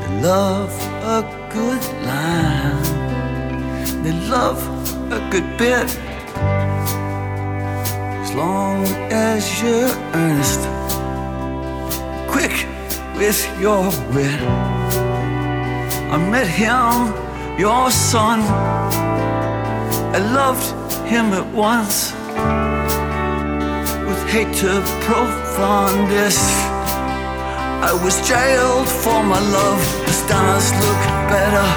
They 0.00 0.22
love 0.22 0.72
a 1.16 1.20
good 1.52 1.82
line. 2.06 2.82
They 4.02 4.14
love 4.30 4.58
a 5.12 5.20
good 5.30 5.58
bit. 5.58 5.90
As 8.32 8.38
long 8.38 8.86
as 9.12 9.62
you're 9.62 9.92
earnest, 10.14 10.60
quick 12.32 12.66
with 13.14 13.40
your 13.60 13.84
wit. 14.14 14.40
I 16.10 16.16
met 16.16 16.46
him, 16.46 17.12
your 17.60 17.90
son. 17.90 18.40
I 20.16 20.20
loved 20.32 20.64
him 21.06 21.34
at 21.34 21.46
once 21.52 22.12
with 24.06 24.22
hate 24.32 24.54
to 24.62 24.80
profundus. 25.04 26.40
I 27.84 27.92
was 28.02 28.16
jailed 28.26 28.88
for 28.88 29.22
my 29.22 29.40
love. 29.40 29.82
The 30.06 30.12
stars 30.24 30.72
look 30.80 31.02
better 31.28 31.68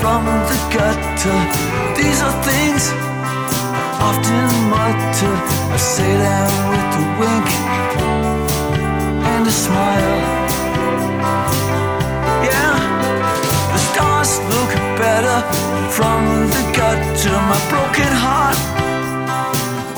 from 0.00 0.24
the 0.50 0.58
gutter. 0.74 1.40
These 1.94 2.20
are 2.22 2.42
things 2.42 3.11
often 4.08 4.48
mutter. 4.70 5.34
I 5.74 5.78
say 5.78 6.12
them 6.24 6.50
with 6.70 7.00
a 7.02 7.04
wink 7.20 7.48
and 9.32 9.46
a 9.46 9.54
smile. 9.64 10.18
Yeah, 12.48 12.74
the 13.74 13.80
stars 13.88 14.32
look 14.52 14.72
better 15.02 15.38
from 15.96 16.20
the 16.54 16.62
gutter. 16.76 17.38
My 17.52 17.60
broken 17.72 18.12
heart 18.24 18.58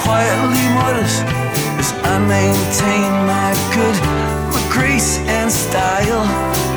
quietly 0.05 0.65
mutters 0.79 1.17
as 1.81 1.91
I 2.13 2.17
maintain 2.37 3.11
my 3.33 3.51
good, 3.75 3.97
my 4.55 4.63
grace 4.75 5.19
and 5.37 5.51
style. 5.51 6.74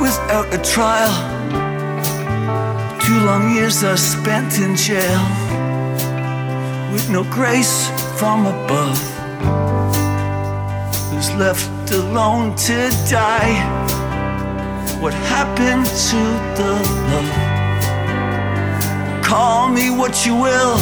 Without 0.00 0.52
a 0.54 0.58
trial. 0.58 1.12
Two 3.04 3.20
long 3.20 3.54
years 3.54 3.84
I 3.84 3.94
spent 3.96 4.58
in 4.58 4.74
jail 4.74 5.22
with 6.92 7.10
no 7.10 7.22
grace 7.24 7.88
from 8.18 8.46
above. 8.46 8.98
Was 11.14 11.30
left 11.34 11.90
alone 11.92 12.56
to 12.66 12.88
die. 13.10 13.54
What 15.02 15.12
happened 15.12 15.86
to 16.10 16.20
the 16.58 16.72
love? 17.10 17.30
Call 19.22 19.68
me 19.68 19.90
what 19.90 20.24
you 20.24 20.34
will. 20.34 20.76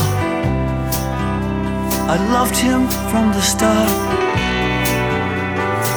I 2.14 2.16
loved 2.32 2.56
him 2.56 2.88
from 3.10 3.32
the 3.32 3.42
start. 3.42 3.90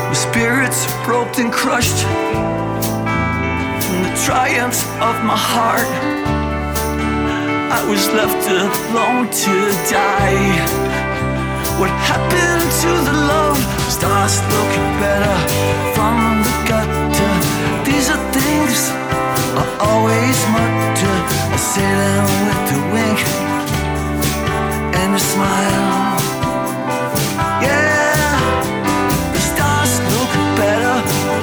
My 0.08 0.14
spirits 0.14 0.88
roped 1.08 1.38
and 1.38 1.54
crushed 1.54 2.06
triumphs 4.26 4.84
of 5.02 5.16
my 5.26 5.36
heart. 5.36 5.90
I 7.74 7.82
was 7.90 8.06
left 8.14 8.44
alone 8.48 9.26
to 9.44 9.56
die. 9.90 10.62
What 11.80 11.90
happened 12.06 12.70
to 12.84 12.92
the 13.08 13.16
love? 13.32 13.58
Stars 13.90 14.38
look 14.54 14.74
better 15.02 15.38
from 15.96 16.44
the 16.46 16.54
gutter. 16.70 17.34
These 17.88 18.10
are 18.14 18.24
things 18.38 18.80
I 19.58 19.66
always 19.90 20.38
mutter. 20.54 21.18
I 21.56 21.58
say 21.58 21.90
them 22.02 22.26
with 22.46 22.78
a 22.78 22.82
wink 22.94 23.20
and 25.02 25.16
a 25.16 25.24
smile. 25.32 26.14
Yeah, 27.66 28.38
the 29.34 29.42
stars 29.50 29.94
look 30.14 30.34
better 30.62 30.98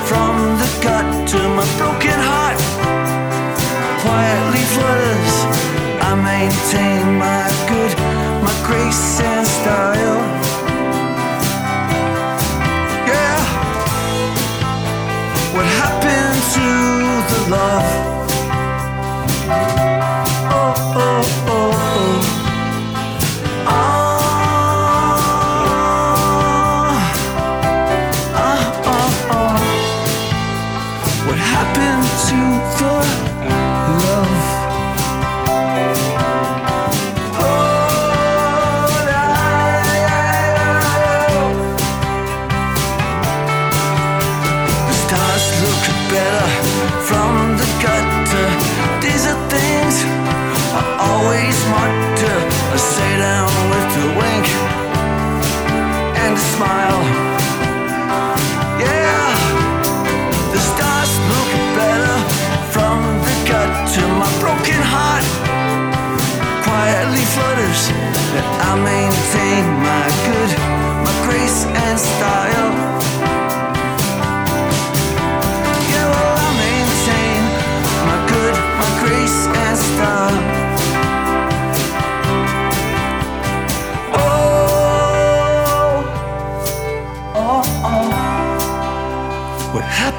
from 0.06 0.32
the 0.62 0.70
gutter. 0.84 1.44
My 1.58 1.66
broken 1.78 2.20
heart 2.30 2.67
flutters. 4.72 5.36
I 6.08 6.14
maintain 6.14 7.18
my 7.18 7.48
good, 7.68 7.92
my 8.44 8.54
grace 8.66 9.20
and 9.20 9.46
style. 9.46 10.37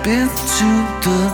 What 0.10 0.28
to 0.58 0.66
the 1.06 1.29